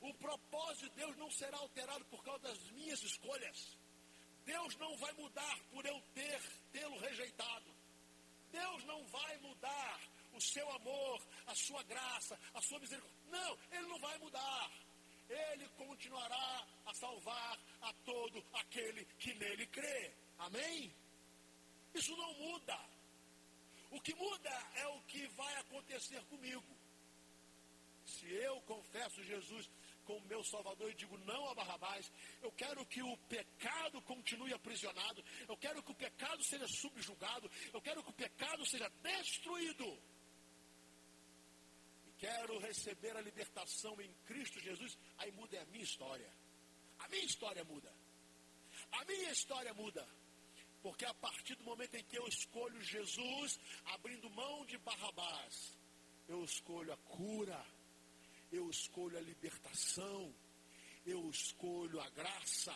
O 0.00 0.14
propósito 0.14 0.88
de 0.90 0.96
Deus 0.96 1.16
não 1.16 1.30
será 1.30 1.58
alterado 1.58 2.04
por 2.06 2.22
causa 2.22 2.40
das 2.40 2.70
minhas 2.70 3.02
escolhas. 3.02 3.76
Deus 4.44 4.76
não 4.76 4.96
vai 4.98 5.12
mudar 5.14 5.58
por 5.70 5.84
eu 5.84 6.00
ter 6.14 6.40
tê-lo 6.72 6.98
rejeitado. 6.98 7.74
Deus 8.50 8.84
não 8.84 9.04
vai 9.06 9.38
mudar 9.38 10.00
o 10.34 10.40
seu 10.40 10.70
amor, 10.72 11.26
a 11.46 11.54
sua 11.54 11.82
graça, 11.84 12.38
a 12.52 12.60
sua 12.60 12.78
misericórdia. 12.78 13.18
Não, 13.30 13.58
ele 13.72 13.86
não 13.86 13.98
vai 13.98 14.18
mudar. 14.18 14.70
Ele 15.28 15.68
continuará 15.70 16.66
a 16.84 16.94
salvar 16.94 17.58
a 17.80 17.92
todo 18.04 18.44
aquele 18.52 19.04
que 19.18 19.32
nele 19.34 19.66
crê. 19.68 20.14
Amém? 20.38 20.94
Isso 21.94 22.14
não 22.16 22.34
muda. 22.34 22.78
O 23.90 24.00
que 24.00 24.14
muda 24.14 24.50
é 24.74 24.86
o 24.88 25.00
que 25.02 25.26
vai 25.28 25.54
acontecer 25.56 26.22
comigo. 26.24 26.76
Se 28.04 28.26
eu 28.26 28.60
confesso 28.62 29.24
Jesus 29.24 29.70
como 30.04 30.20
meu 30.26 30.42
Salvador 30.44 30.90
e 30.90 30.94
digo 30.94 31.16
não 31.18 31.50
a 31.50 31.54
Barrabás. 31.54 32.10
Eu 32.42 32.52
quero 32.52 32.84
que 32.86 33.02
o 33.02 33.16
pecado 33.28 34.00
continue 34.02 34.52
aprisionado. 34.52 35.24
Eu 35.48 35.56
quero 35.56 35.82
que 35.82 35.92
o 35.92 35.94
pecado 35.94 36.42
seja 36.44 36.66
subjugado. 36.68 37.50
Eu 37.72 37.80
quero 37.80 38.02
que 38.02 38.10
o 38.10 38.14
pecado 38.14 38.64
seja 38.66 38.88
destruído. 39.02 39.98
Quero 42.24 42.58
receber 42.58 43.14
a 43.16 43.20
libertação 43.20 44.00
em 44.00 44.12
Cristo 44.28 44.60
Jesus. 44.60 44.96
Aí 45.18 45.30
muda 45.32 45.60
a 45.60 45.66
minha 45.66 45.84
história. 45.84 46.30
A 46.98 47.08
minha 47.08 47.24
história 47.24 47.64
muda. 47.64 47.92
A 48.92 49.04
minha 49.04 49.30
história 49.30 49.72
muda. 49.74 50.04
Porque 50.82 51.04
a 51.04 51.14
partir 51.14 51.54
do 51.56 51.64
momento 51.64 51.94
em 51.94 52.04
que 52.04 52.18
eu 52.18 52.26
escolho 52.26 52.80
Jesus, 52.82 53.58
abrindo 53.86 54.28
mão 54.30 54.64
de 54.66 54.76
Barrabás, 54.78 55.78
eu 56.28 56.44
escolho 56.44 56.92
a 56.92 56.96
cura 56.96 57.64
eu 58.54 58.70
escolho 58.70 59.18
a 59.18 59.20
libertação, 59.20 60.32
eu 61.04 61.28
escolho 61.28 62.00
a 62.00 62.08
graça, 62.10 62.74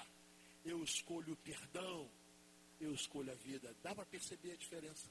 eu 0.65 0.83
escolho 0.83 1.35
o 1.35 1.37
perdão, 1.37 2.11
eu 2.81 2.93
escolho 2.93 3.31
a 3.31 3.35
vida. 3.37 3.75
Dá 3.83 3.95
para 3.95 4.05
perceber 4.05 4.53
a 4.53 4.57
diferença? 4.57 5.09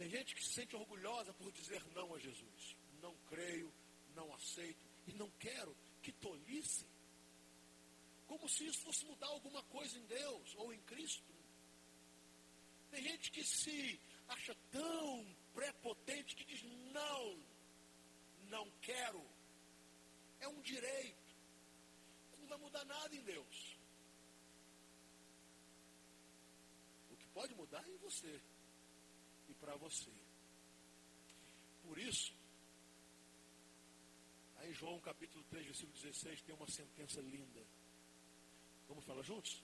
Tem 0.00 0.08
gente 0.08 0.34
que 0.34 0.42
se 0.42 0.54
sente 0.54 0.74
orgulhosa 0.74 1.30
por 1.34 1.52
dizer 1.52 1.84
não 1.94 2.14
a 2.14 2.18
Jesus. 2.18 2.74
Não 3.02 3.14
creio, 3.28 3.70
não 4.14 4.32
aceito 4.32 4.80
e 5.06 5.12
não 5.12 5.30
quero. 5.32 5.76
Que 6.00 6.10
tolice. 6.10 6.86
Como 8.26 8.48
se 8.48 8.64
isso 8.64 8.80
fosse 8.80 9.04
mudar 9.04 9.26
alguma 9.26 9.62
coisa 9.64 9.98
em 9.98 10.06
Deus 10.06 10.54
ou 10.54 10.72
em 10.72 10.80
Cristo. 10.84 11.34
Tem 12.90 13.02
gente 13.02 13.30
que 13.30 13.44
se 13.44 14.00
acha 14.26 14.56
tão 14.70 15.36
prepotente 15.52 16.34
que 16.34 16.46
diz 16.46 16.62
não, 16.94 17.44
não 18.48 18.70
quero. 18.80 19.22
É 20.38 20.48
um 20.48 20.62
direito. 20.62 21.36
Não 22.38 22.48
vai 22.48 22.56
mudar 22.56 22.86
nada 22.86 23.14
em 23.14 23.22
Deus. 23.22 23.78
O 27.10 27.16
que 27.18 27.28
pode 27.34 27.54
mudar 27.54 27.86
é 27.86 27.90
em 27.90 27.98
você 27.98 28.40
para 29.60 29.76
você. 29.76 30.10
Por 31.84 31.98
isso, 31.98 32.32
aí 34.58 34.72
João 34.72 35.00
capítulo 35.00 35.44
3, 35.50 35.66
versículo 35.66 35.98
16, 35.98 36.42
tem 36.42 36.54
uma 36.54 36.68
sentença 36.68 37.20
linda. 37.20 37.64
Vamos 38.88 39.04
falar 39.04 39.22
juntos? 39.22 39.62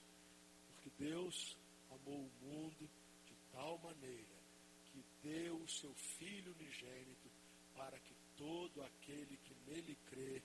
Porque 0.67 0.89
Deus 0.97 1.57
amou 1.89 2.25
o 2.25 2.45
mundo 2.45 2.89
de 3.25 3.35
tal 3.51 3.77
maneira 3.79 4.37
que 4.85 5.03
deu 5.23 5.57
o 5.57 5.69
seu 5.69 5.93
Filho 5.93 6.53
unigênito 6.53 7.29
para 7.75 7.99
que 7.99 8.15
todo 8.35 8.83
aquele 8.83 9.37
que 9.37 9.55
nele 9.67 9.97
crê 10.09 10.41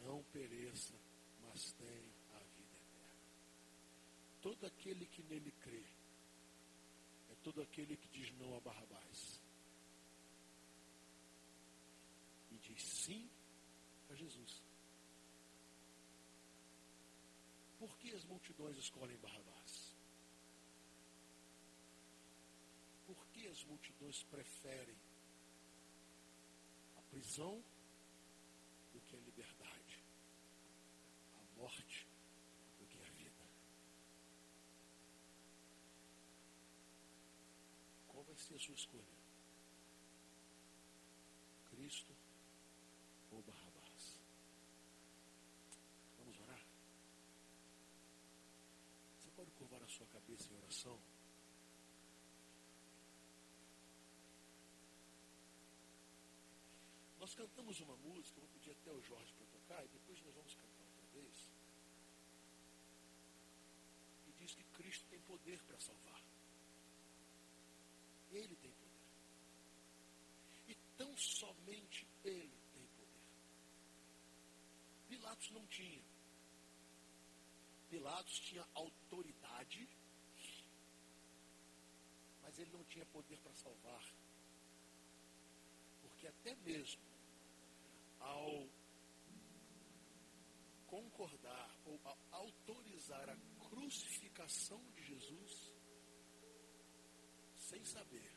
não 0.00 0.22
pereça, 0.24 0.94
mas 1.42 1.72
tenha 1.72 2.14
a 2.34 2.38
vida 2.38 2.76
eterna. 2.76 3.22
Todo 4.42 4.66
aquele 4.66 5.06
que 5.06 5.22
nele 5.22 5.52
crê 5.62 5.82
todo 7.44 7.62
aquele 7.62 7.96
que 7.96 8.08
diz 8.08 8.32
não 8.38 8.56
a 8.56 8.60
Barrabás 8.60 9.40
e 12.50 12.58
diz 12.58 12.82
sim 12.82 13.30
a 14.08 14.14
Jesus. 14.14 14.62
Por 17.78 17.98
que 17.98 18.14
as 18.14 18.24
multidões 18.24 18.78
escolhem 18.78 19.18
Barrabás? 19.18 19.94
Por 23.06 23.26
que 23.26 23.46
as 23.46 23.62
multidões 23.64 24.22
preferem 24.24 24.96
a 26.96 27.02
prisão 27.10 27.62
do 28.92 29.00
que 29.02 29.16
a 29.16 29.20
liberdade, 29.20 30.02
a 31.34 31.60
morte 31.60 32.06
do 32.78 32.86
que 32.86 32.98
a 32.98 33.10
vida? 33.10 33.44
Qual 38.08 38.24
vai 38.24 38.33
ser 38.44 38.54
a 38.56 38.58
sua 38.58 38.74
escolha? 38.74 39.16
Cristo 41.70 42.14
ou 43.30 43.42
Barrabás? 43.42 44.20
Vamos 46.18 46.38
orar? 46.40 46.60
Você 49.18 49.30
pode 49.30 49.50
curvar 49.52 49.82
a 49.82 49.88
sua 49.88 50.06
cabeça 50.08 50.52
em 50.52 50.56
oração? 50.58 51.00
Nós 57.18 57.34
cantamos 57.34 57.80
uma 57.80 57.96
música, 57.96 58.38
vou 58.38 58.48
pedir 58.50 58.72
até 58.72 58.92
o 58.92 59.00
Jorge 59.00 59.32
para 59.32 59.46
tocar, 59.46 59.84
e 59.86 59.88
depois 59.88 60.22
nós 60.22 60.34
vamos 60.34 60.54
cantar 60.54 60.84
outra 60.84 61.06
vez. 61.14 61.50
E 64.28 64.32
diz 64.32 64.54
que 64.54 64.64
Cristo 64.64 65.06
tem 65.08 65.18
poder 65.20 65.62
para 65.62 65.80
salvar. 65.80 66.33
Ele 68.34 68.56
tem 68.56 68.72
poder. 68.72 69.00
E 70.68 70.74
tão 70.96 71.16
somente 71.16 72.06
Ele 72.24 72.58
tem 72.72 72.86
poder. 72.96 73.20
Pilatos 75.08 75.50
não 75.50 75.66
tinha. 75.68 76.02
Pilatos 77.88 78.40
tinha 78.40 78.66
autoridade, 78.74 79.88
mas 82.42 82.58
ele 82.58 82.72
não 82.72 82.82
tinha 82.84 83.06
poder 83.06 83.38
para 83.38 83.54
salvar. 83.54 84.12
Porque 86.02 86.26
até 86.26 86.56
mesmo 86.56 87.00
ao 88.18 88.66
concordar 90.86 91.70
ou 91.84 92.00
autorizar 92.32 93.28
a 93.28 93.36
crucificação 93.68 94.82
de 94.92 95.04
Jesus, 95.04 95.63
sem 97.74 97.84
saber, 97.84 98.32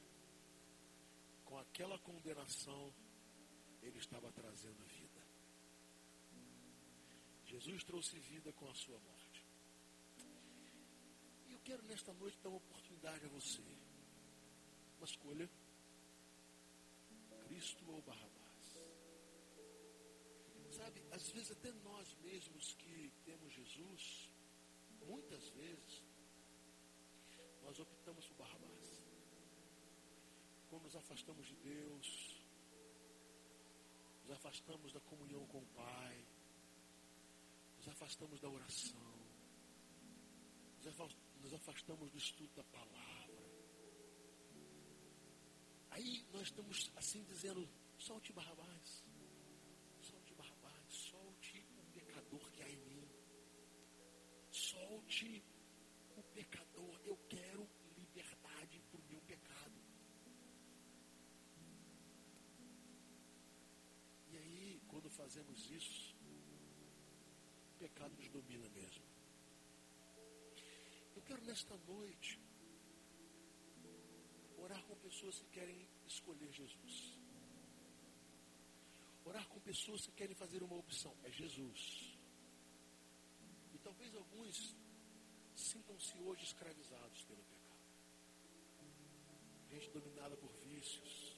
com 1.45 1.59
aquela 1.59 1.99
condenação, 1.99 2.91
ele 3.83 3.99
estava 3.99 4.31
trazendo 4.31 4.83
vida. 4.85 5.21
Jesus 7.45 7.83
trouxe 7.83 8.17
vida 8.19 8.51
com 8.53 8.67
a 8.67 8.73
sua 8.73 8.99
morte. 8.99 9.45
E 11.47 11.51
eu 11.51 11.59
quero 11.59 11.83
nesta 11.83 12.11
noite 12.13 12.39
dar 12.41 12.49
uma 12.49 12.57
oportunidade 12.57 13.25
a 13.25 13.29
você. 13.29 13.61
Uma 14.97 15.05
escolha. 15.05 15.47
Cristo 17.45 17.85
ou 17.91 18.01
Barrabás. 18.01 18.87
Sabe, 20.71 21.03
às 21.11 21.29
vezes 21.29 21.51
até 21.51 21.71
nós 21.71 22.15
mesmos 22.23 22.73
que 22.73 23.13
temos 23.23 23.53
Jesus, 23.53 24.29
muitas 25.05 25.47
vezes, 25.49 26.03
nós 27.61 27.79
optamos 27.79 28.27
por 28.29 28.37
Barrabás. 28.37 28.96
Quando 30.77 30.83
nos 30.83 30.95
afastamos 30.95 31.47
de 31.47 31.55
Deus, 31.55 32.37
nos 34.21 34.31
afastamos 34.31 34.93
da 34.93 34.99
comunhão 34.99 35.43
com 35.47 35.57
o 35.57 35.65
Pai, 35.73 36.27
nos 37.77 37.87
afastamos 37.87 38.39
da 38.39 38.47
oração, 38.47 39.01
nos 41.41 41.53
afastamos 41.55 42.11
do 42.11 42.17
estudo 42.19 42.53
da 42.53 42.63
palavra. 42.65 43.43
Aí 45.89 46.23
nós 46.31 46.43
estamos 46.43 46.91
assim 46.95 47.23
dizendo, 47.23 47.67
solte 47.97 48.31
Barrabás, 48.31 49.03
solte 49.99 50.35
Barrabás, 50.35 50.93
solte 50.93 51.65
o 51.79 51.91
pecador 51.91 52.51
que 52.51 52.61
há 52.61 52.69
em 52.69 52.77
mim. 52.77 53.09
Solte 54.51 55.43
fazemos 65.27 65.69
isso, 65.71 66.15
o 67.75 67.79
pecado 67.79 68.15
nos 68.15 68.29
domina 68.29 68.69
mesmo. 68.69 69.03
Eu 71.17 71.21
quero 71.23 71.43
nesta 71.43 71.75
noite 71.79 72.39
orar 74.57 74.81
com 74.85 74.95
pessoas 74.95 75.37
que 75.39 75.47
querem 75.47 75.85
escolher 76.07 76.49
Jesus. 76.53 77.19
Orar 79.25 79.45
com 79.49 79.59
pessoas 79.59 80.05
que 80.05 80.13
querem 80.13 80.33
fazer 80.33 80.63
uma 80.63 80.77
opção. 80.77 81.13
É 81.25 81.29
Jesus. 81.29 81.81
E 83.73 83.77
talvez 83.79 84.15
alguns 84.15 84.77
sintam-se 85.53 86.17
hoje 86.19 86.45
escravizados 86.45 87.25
pelo 87.25 87.43
pecado. 87.43 87.83
Gente 89.71 89.89
dominada 89.89 90.37
por 90.37 90.53
vícios, 90.53 91.37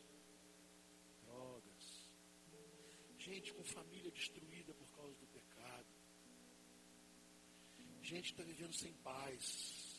drogas. 1.24 2.10
Gente 3.30 3.54
com 3.54 3.64
família 3.64 4.12
destruída 4.12 4.74
por 4.74 4.90
causa 4.98 5.16
do 5.24 5.28
pecado. 5.28 5.88
Gente 8.02 8.32
está 8.32 8.44
vivendo 8.44 8.74
sem 8.74 8.94
paz 9.10 9.90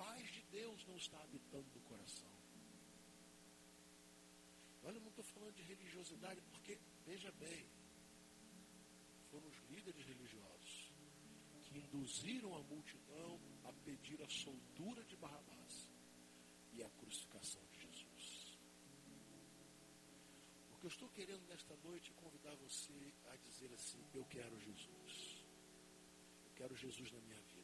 paz 0.00 0.32
de 0.32 0.42
Deus 0.50 0.86
não 0.86 0.96
está 0.96 1.18
habitando 1.22 1.66
no 1.74 1.80
coração. 1.82 2.30
Olha, 4.82 4.96
eu 4.96 5.02
não 5.02 5.10
estou 5.10 5.24
falando 5.24 5.54
de 5.54 5.62
religiosidade, 5.62 6.40
porque, 6.50 6.78
veja 7.04 7.30
bem, 7.32 7.66
foram 9.30 9.46
os 9.46 9.58
líderes 9.68 10.02
religiosos 10.06 10.90
que 11.64 11.78
induziram 11.78 12.56
a 12.56 12.62
multidão 12.62 13.38
a 13.64 13.72
pedir 13.84 14.22
a 14.22 14.28
soltura 14.28 15.04
de 15.04 15.16
Barrabás 15.16 15.88
e 16.72 16.82
a 16.82 16.88
crucificação 16.88 17.62
de 17.70 17.80
Jesus. 17.82 18.58
O 20.69 20.69
que 20.80 20.86
eu 20.86 20.92
estou 20.94 21.08
querendo 21.10 21.46
nesta 21.46 21.76
noite 21.84 22.12
convidar 22.14 22.54
você 22.56 23.14
a 23.32 23.36
dizer 23.36 23.70
assim: 23.72 24.02
Eu 24.14 24.24
quero 24.24 24.58
Jesus. 24.58 25.44
Eu 26.46 26.52
quero 26.56 26.74
Jesus 26.74 27.12
na 27.12 27.20
minha 27.20 27.40
vida 27.42 27.60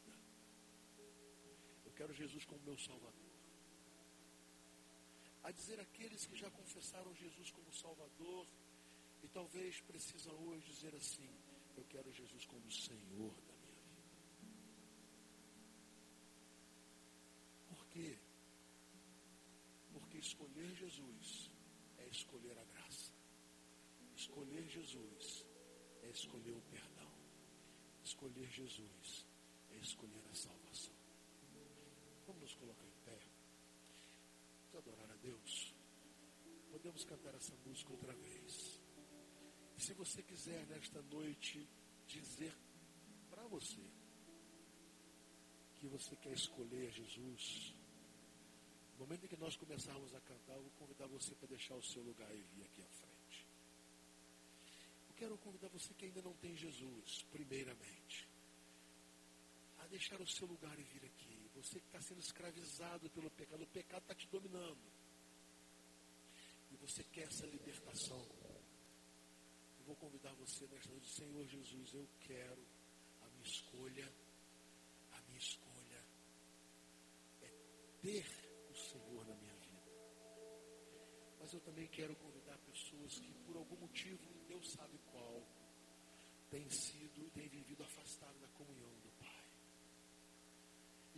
quero 1.97 2.13
Jesus 2.13 2.45
como 2.45 2.61
meu 2.63 2.77
Salvador. 2.77 3.33
A 5.43 5.51
dizer 5.51 5.79
aqueles 5.79 6.25
que 6.27 6.35
já 6.43 6.49
confessaram 6.51 7.11
Jesus 7.15 7.49
como 7.51 7.73
Salvador 7.73 8.47
e 9.23 9.27
talvez 9.29 9.81
precisam 9.81 10.35
hoje 10.47 10.73
dizer 10.73 10.93
assim: 10.95 11.29
Eu 11.75 11.85
quero 11.85 12.11
Jesus 12.11 12.45
como 12.45 12.71
Senhor 12.71 13.33
da 13.47 13.55
minha 13.63 13.77
vida. 13.89 14.11
Por 17.69 17.83
quê? 17.87 18.19
Porque 19.93 20.17
escolher 20.19 20.71
Jesus 20.75 21.49
é 21.97 22.07
escolher 22.17 22.57
a 22.59 22.65
graça. 22.65 22.86
Escolher 24.27 24.67
Jesus 24.67 25.45
é 26.03 26.09
escolher 26.09 26.51
o 26.51 26.61
perdão. 26.63 27.11
Escolher 28.03 28.49
Jesus 28.51 29.25
é 29.71 29.77
escolher 29.77 30.23
a 30.29 30.35
salvação. 30.35 30.93
Vamos 32.25 32.41
nos 32.41 32.53
colocar 32.55 32.85
em 32.85 33.05
pé. 33.05 33.17
Vamos 34.73 34.87
adorar 34.87 35.09
a 35.11 35.15
Deus. 35.15 35.73
Podemos 36.69 37.05
cantar 37.05 37.33
essa 37.35 37.55
música 37.65 37.93
outra 37.93 38.13
vez. 38.15 38.81
E 39.77 39.81
se 39.81 39.93
você 39.93 40.21
quiser 40.21 40.67
nesta 40.67 41.01
noite 41.03 41.65
dizer 42.05 42.53
para 43.29 43.47
você 43.47 43.89
que 45.75 45.87
você 45.87 46.17
quer 46.17 46.33
escolher 46.33 46.91
Jesus, 46.91 47.73
no 48.93 49.05
momento 49.05 49.23
em 49.23 49.29
que 49.29 49.37
nós 49.37 49.55
começarmos 49.55 50.13
a 50.13 50.19
cantar, 50.19 50.55
eu 50.55 50.63
vou 50.63 50.71
convidar 50.71 51.07
você 51.07 51.33
para 51.35 51.47
deixar 51.47 51.75
o 51.75 51.83
seu 51.83 52.03
lugar 52.03 52.29
e 52.35 52.41
vir 52.41 52.63
aqui 52.65 52.81
à 52.81 52.87
frente. 52.87 53.06
Quero 55.17 55.35
convidar 55.39 55.67
você 55.69 55.91
que 55.95 56.05
ainda 56.05 56.21
não 56.21 56.33
tem 56.33 56.55
Jesus, 56.55 57.23
primeiramente, 57.31 58.29
a 59.79 59.87
deixar 59.87 60.21
o 60.21 60.27
seu 60.27 60.45
lugar 60.47 60.77
e 60.79 60.83
vir 60.83 61.05
aqui. 61.05 61.49
Você 61.55 61.79
que 61.79 61.87
está 61.87 61.99
sendo 61.99 62.19
escravizado 62.19 63.09
pelo 63.09 63.29
pecado, 63.31 63.63
o 63.63 63.67
pecado 63.67 64.03
está 64.03 64.13
te 64.13 64.27
dominando. 64.27 64.91
E 66.69 66.75
você 66.77 67.03
quer 67.05 67.23
essa 67.23 67.47
libertação. 67.47 68.23
Eu 69.79 69.85
vou 69.85 69.95
convidar 69.95 70.33
você 70.35 70.67
nesta 70.67 70.91
noite, 70.91 71.09
Senhor 71.09 71.47
Jesus, 71.47 71.93
eu 71.95 72.07
quero 72.19 72.63
a 73.23 73.29
minha 73.29 73.43
escolha, 73.43 74.13
a 75.13 75.21
minha 75.21 75.39
escolha 75.39 76.05
é 77.41 77.51
ter 78.01 78.46
Mas 81.47 81.53
eu 81.53 81.61
também 81.61 81.87
quero 81.87 82.13
convidar 82.17 82.57
pessoas 82.57 83.19
que 83.19 83.31
por 83.45 83.55
algum 83.55 83.77
motivo, 83.77 84.19
Deus 84.49 84.69
sabe 84.69 84.99
qual, 85.09 85.41
têm 86.49 86.69
sido, 86.69 87.31
têm 87.31 87.47
vivido 87.47 87.81
afastado 87.83 88.37
da 88.41 88.49
comunhão 88.49 88.91
do 88.99 89.07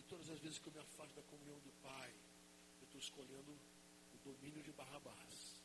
todas 0.09 0.30
as 0.30 0.39
vezes 0.39 0.59
que 0.59 0.67
eu 0.67 0.73
me 0.73 0.80
afasto 0.80 1.15
da 1.15 1.21
comunhão 1.23 1.59
do 1.59 1.71
Pai, 1.84 2.11
eu 2.82 2.86
estou 2.86 2.99
escolhendo 2.99 3.51
o 4.13 4.17
domínio 4.23 4.61
de 4.63 4.71
Barrabás. 4.71 5.63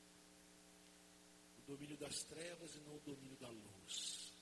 O 1.59 1.63
domínio 1.63 1.97
das 1.97 2.23
trevas 2.25 2.75
e 2.77 2.81
não 2.81 2.97
o 2.97 3.01
domínio 3.01 3.37
da 3.37 3.49
luz. 3.49 4.33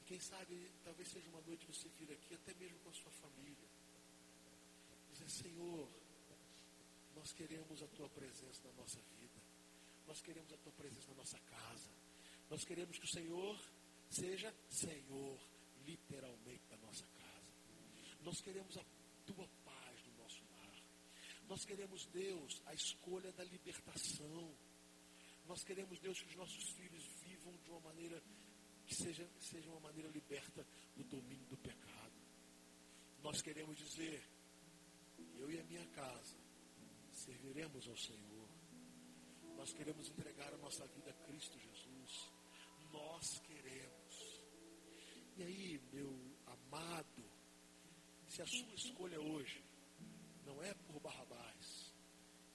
E 0.00 0.04
quem 0.04 0.20
sabe, 0.20 0.70
talvez 0.84 1.08
seja 1.08 1.28
uma 1.30 1.40
noite 1.42 1.66
você 1.66 1.88
vir 1.98 2.12
aqui, 2.12 2.34
até 2.34 2.52
mesmo 2.54 2.78
com 2.80 2.90
a 2.90 2.94
sua 2.94 3.12
família. 3.12 3.68
Dizer, 5.12 5.30
Senhor, 5.30 5.88
nós 7.14 7.32
queremos 7.32 7.82
a 7.82 7.88
tua 7.88 8.08
presença 8.10 8.62
na 8.68 8.72
nossa 8.72 9.00
vida. 9.18 9.40
Nós 10.06 10.20
queremos 10.20 10.52
a 10.52 10.56
tua 10.58 10.72
presença 10.72 11.08
na 11.08 11.16
nossa 11.16 11.38
casa. 11.40 11.90
Nós 12.50 12.64
queremos 12.64 12.98
que 12.98 13.04
o 13.04 13.08
Senhor 13.08 13.58
seja 14.10 14.54
Senhor, 14.68 15.40
literalmente, 15.84 16.64
da 16.68 16.76
nossa 16.78 17.06
casa. 17.06 17.52
Nós 18.20 18.40
queremos 18.40 18.76
a 18.76 18.84
tua 19.24 19.48
paz 19.64 20.04
no 20.06 20.22
nosso 20.22 20.42
lar. 20.50 20.82
Nós 21.48 21.64
queremos, 21.64 22.06
Deus, 22.06 22.62
a 22.66 22.74
escolha 22.74 23.32
da 23.32 23.44
libertação. 23.44 24.54
Nós 25.46 25.62
queremos, 25.64 25.98
Deus, 25.98 26.20
que 26.20 26.28
os 26.28 26.36
nossos 26.36 26.70
filhos 26.70 27.04
vivam 27.24 27.56
de 27.58 27.70
uma 27.70 27.80
maneira 27.80 28.22
que 28.86 28.94
seja, 28.94 29.28
seja 29.38 29.70
uma 29.70 29.80
maneira 29.80 30.08
liberta 30.08 30.66
do 30.96 31.04
domínio 31.04 31.46
do 31.46 31.56
pecado. 31.56 32.12
Nós 33.22 33.40
queremos 33.40 33.76
dizer, 33.76 34.22
eu 35.38 35.50
e 35.50 35.58
a 35.58 35.64
minha 35.64 35.86
casa 35.88 36.41
serviremos 37.24 37.88
ao 37.88 37.96
Senhor. 37.96 38.48
Nós 39.56 39.72
queremos 39.72 40.08
entregar 40.08 40.52
a 40.52 40.58
nossa 40.58 40.86
vida 40.88 41.10
a 41.10 41.26
Cristo 41.26 41.58
Jesus. 41.58 42.32
Nós 42.92 43.38
queremos. 43.40 44.44
E 45.36 45.42
aí, 45.42 45.80
meu 45.92 46.12
amado, 46.46 47.24
se 48.28 48.42
a 48.42 48.46
sua 48.46 48.74
escolha 48.74 49.20
hoje 49.20 49.64
não 50.44 50.62
é 50.62 50.74
por 50.74 51.00
Barrabás, 51.00 51.94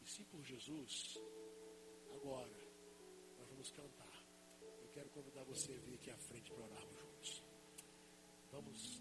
e 0.02 0.10
sim 0.10 0.24
por 0.26 0.44
Jesus, 0.44 1.18
agora 2.12 2.68
nós 3.38 3.50
vamos 3.50 3.72
cantar 3.72 4.18
quero 4.98 5.10
convidar 5.12 5.44
você 5.44 5.74
a 5.74 5.78
vir 5.78 5.94
aqui 5.94 6.10
à 6.10 6.18
frente 6.18 6.52
para 6.52 6.64
orarmos 6.64 7.00
juntos. 7.00 7.44
Vamos 8.52 9.00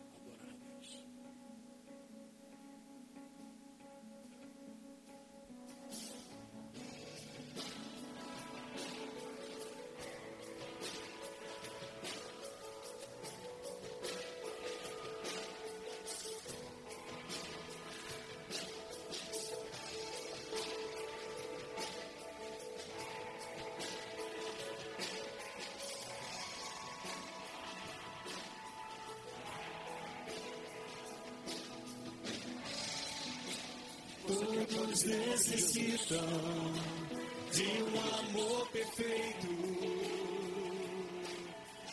necessitam 35.07 36.27
de 37.53 37.63
um 37.83 38.01
amor 38.19 38.69
perfeito, 38.69 39.49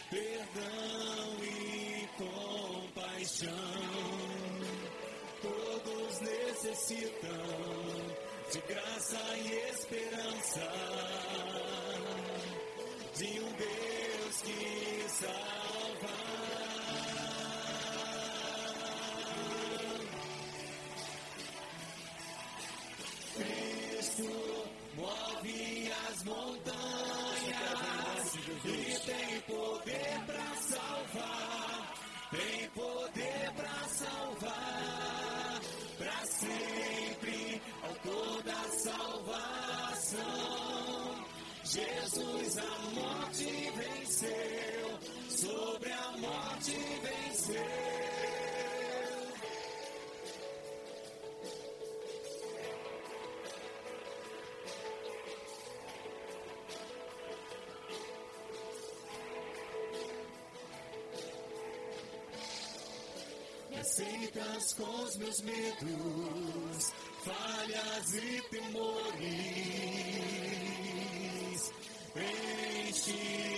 perdão 0.09 1.43
e 1.43 2.07
compaixão. 2.17 3.49
Todos 5.41 6.19
necessitam 6.21 7.43
de 8.51 8.59
graça 8.67 9.21
e 9.37 9.69
esperança, 9.69 10.71
de 13.15 13.39
um 13.39 13.51
Deus 13.53 13.92
Cristo 24.13 24.29
move 24.95 25.91
as 26.07 26.23
montanhas 26.23 26.75
e 28.63 28.99
tem 29.07 29.41
poder 29.41 30.21
para 30.27 30.55
salvar, 30.61 31.93
tem 32.29 32.69
poder 32.69 33.51
para 33.55 33.87
salvar, 33.87 35.61
para 35.97 36.25
sempre, 36.27 37.61
autor 37.81 38.43
da 38.43 38.63
salvação. 38.69 40.13
Jesus 41.63 42.57
a 42.59 42.77
morte 42.93 43.71
venceu, 43.75 44.99
sobre 45.27 45.91
a 45.91 46.11
morte 46.19 46.77
venceu. 47.01 48.12
Aceitas 63.93 64.73
com 64.73 65.03
os 65.03 65.17
meus 65.17 65.41
medos, 65.41 66.91
falhas 67.23 68.13
e 68.15 68.41
temores. 68.49 69.21
Enche 72.15 73.52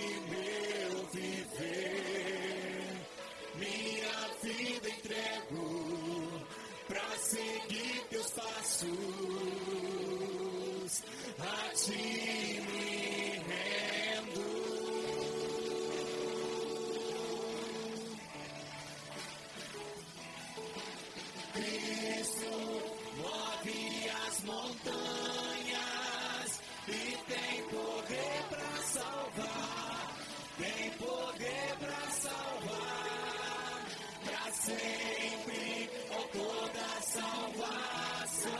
sempre, 34.66 35.88
autor 36.10 36.68
da 36.70 36.92
salvação. 37.00 38.56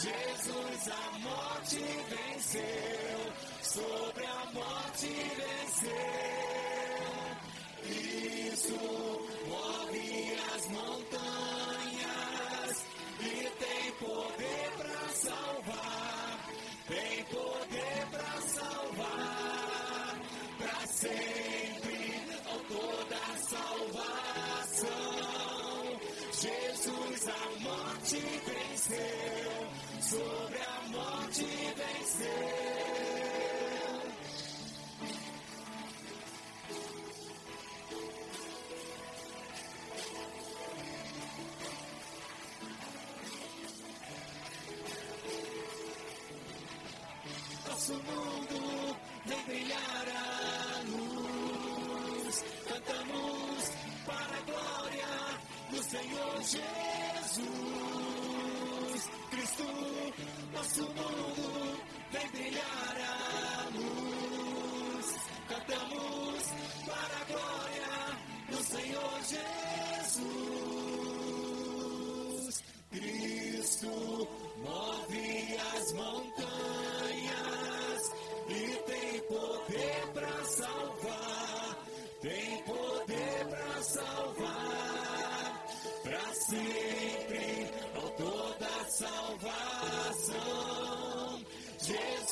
Jesus 0.00 0.88
a 0.88 1.18
morte 1.18 1.82
venceu, 2.08 3.20
sobre 3.62 4.24
a 4.24 4.46
morte 4.54 5.12
venceu. 5.36 5.92
Cristo 7.82 8.80
move 9.52 10.36
as 10.54 10.64
montanhas 10.68 12.04
e 13.20 13.32
tem 13.62 13.92
poder 14.00 14.68
para 14.78 15.08
salvar, 15.12 16.38
tem 16.88 17.24
poder 17.24 18.06
para 18.10 18.32
salvar, 18.40 20.16
para 20.58 20.86
sempre, 20.86 21.98
autor 22.46 23.04
da 23.10 23.26
salvação. 23.36 24.23
Jesus 26.40 27.28
a 27.28 27.60
morte 27.60 28.20
venceu, 28.44 29.68
sobre 30.00 30.58
a 30.58 30.88
morte 30.90 31.44
venceu. 31.76 32.93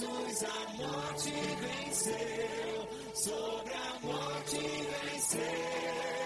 Jesus 0.02 0.42
a 0.42 0.82
morte 0.82 1.30
venceu, 1.60 2.88
sobre 3.14 3.72
a 3.72 4.00
morte 4.02 4.58
venceu. 4.58 6.21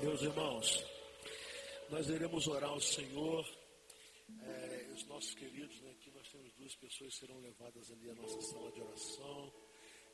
Meus 0.00 0.22
irmãos, 0.22 0.84
nós 1.90 2.08
iremos 2.08 2.46
orar 2.46 2.70
ao 2.70 2.80
Senhor. 2.80 3.44
É, 4.42 4.92
os 4.94 5.04
nossos 5.06 5.34
queridos, 5.34 5.80
né, 5.80 5.90
aqui 5.90 6.08
nós 6.12 6.28
temos 6.30 6.52
duas 6.52 6.72
pessoas 6.76 7.14
que 7.14 7.20
serão 7.20 7.40
levadas 7.40 7.90
ali 7.90 8.08
à 8.08 8.14
nossa 8.14 8.40
sala 8.42 8.70
de 8.70 8.80
oração. 8.80 9.52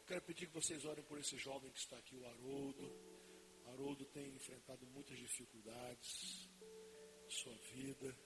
Quero 0.06 0.22
pedir 0.22 0.46
que 0.46 0.54
vocês 0.54 0.86
orem 0.86 1.04
por 1.04 1.18
esse 1.18 1.36
jovem 1.36 1.70
que 1.70 1.78
está 1.78 1.98
aqui, 1.98 2.16
o 2.16 2.26
Haroldo. 2.26 2.96
Haroldo 3.66 4.06
tem 4.06 4.34
enfrentado 4.34 4.86
muitas 4.86 5.18
dificuldades 5.18 6.48
em 7.26 7.30
sua 7.30 7.54
vida. 7.74 8.16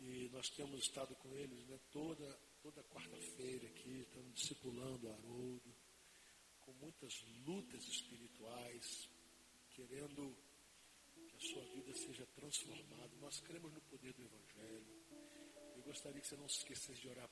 E 0.00 0.30
nós 0.32 0.48
temos 0.48 0.80
estado 0.80 1.14
com 1.16 1.34
eles 1.34 1.66
né, 1.66 1.78
toda, 1.92 2.40
toda 2.62 2.82
quarta-feira 2.84 3.66
aqui, 3.66 4.00
estamos 4.00 4.34
discipulando 4.34 5.08
o 5.08 5.12
Haroldo, 5.12 5.76
com 6.62 6.72
muitas 6.72 7.22
lutas 7.44 7.86
espirituais, 7.86 9.10
querendo 9.70 10.34
sua 11.44 11.62
vida 11.66 11.92
seja 11.94 12.26
transformada. 12.34 13.10
Nós 13.20 13.40
cremos 13.40 13.70
no 13.72 13.80
poder 13.82 14.14
do 14.14 14.22
Evangelho. 14.22 14.86
Eu 15.76 15.82
gostaria 15.82 16.20
que 16.20 16.26
você 16.26 16.36
não 16.36 16.48
se 16.48 16.58
esquecesse 16.58 17.00
de 17.00 17.08
orar 17.08 17.22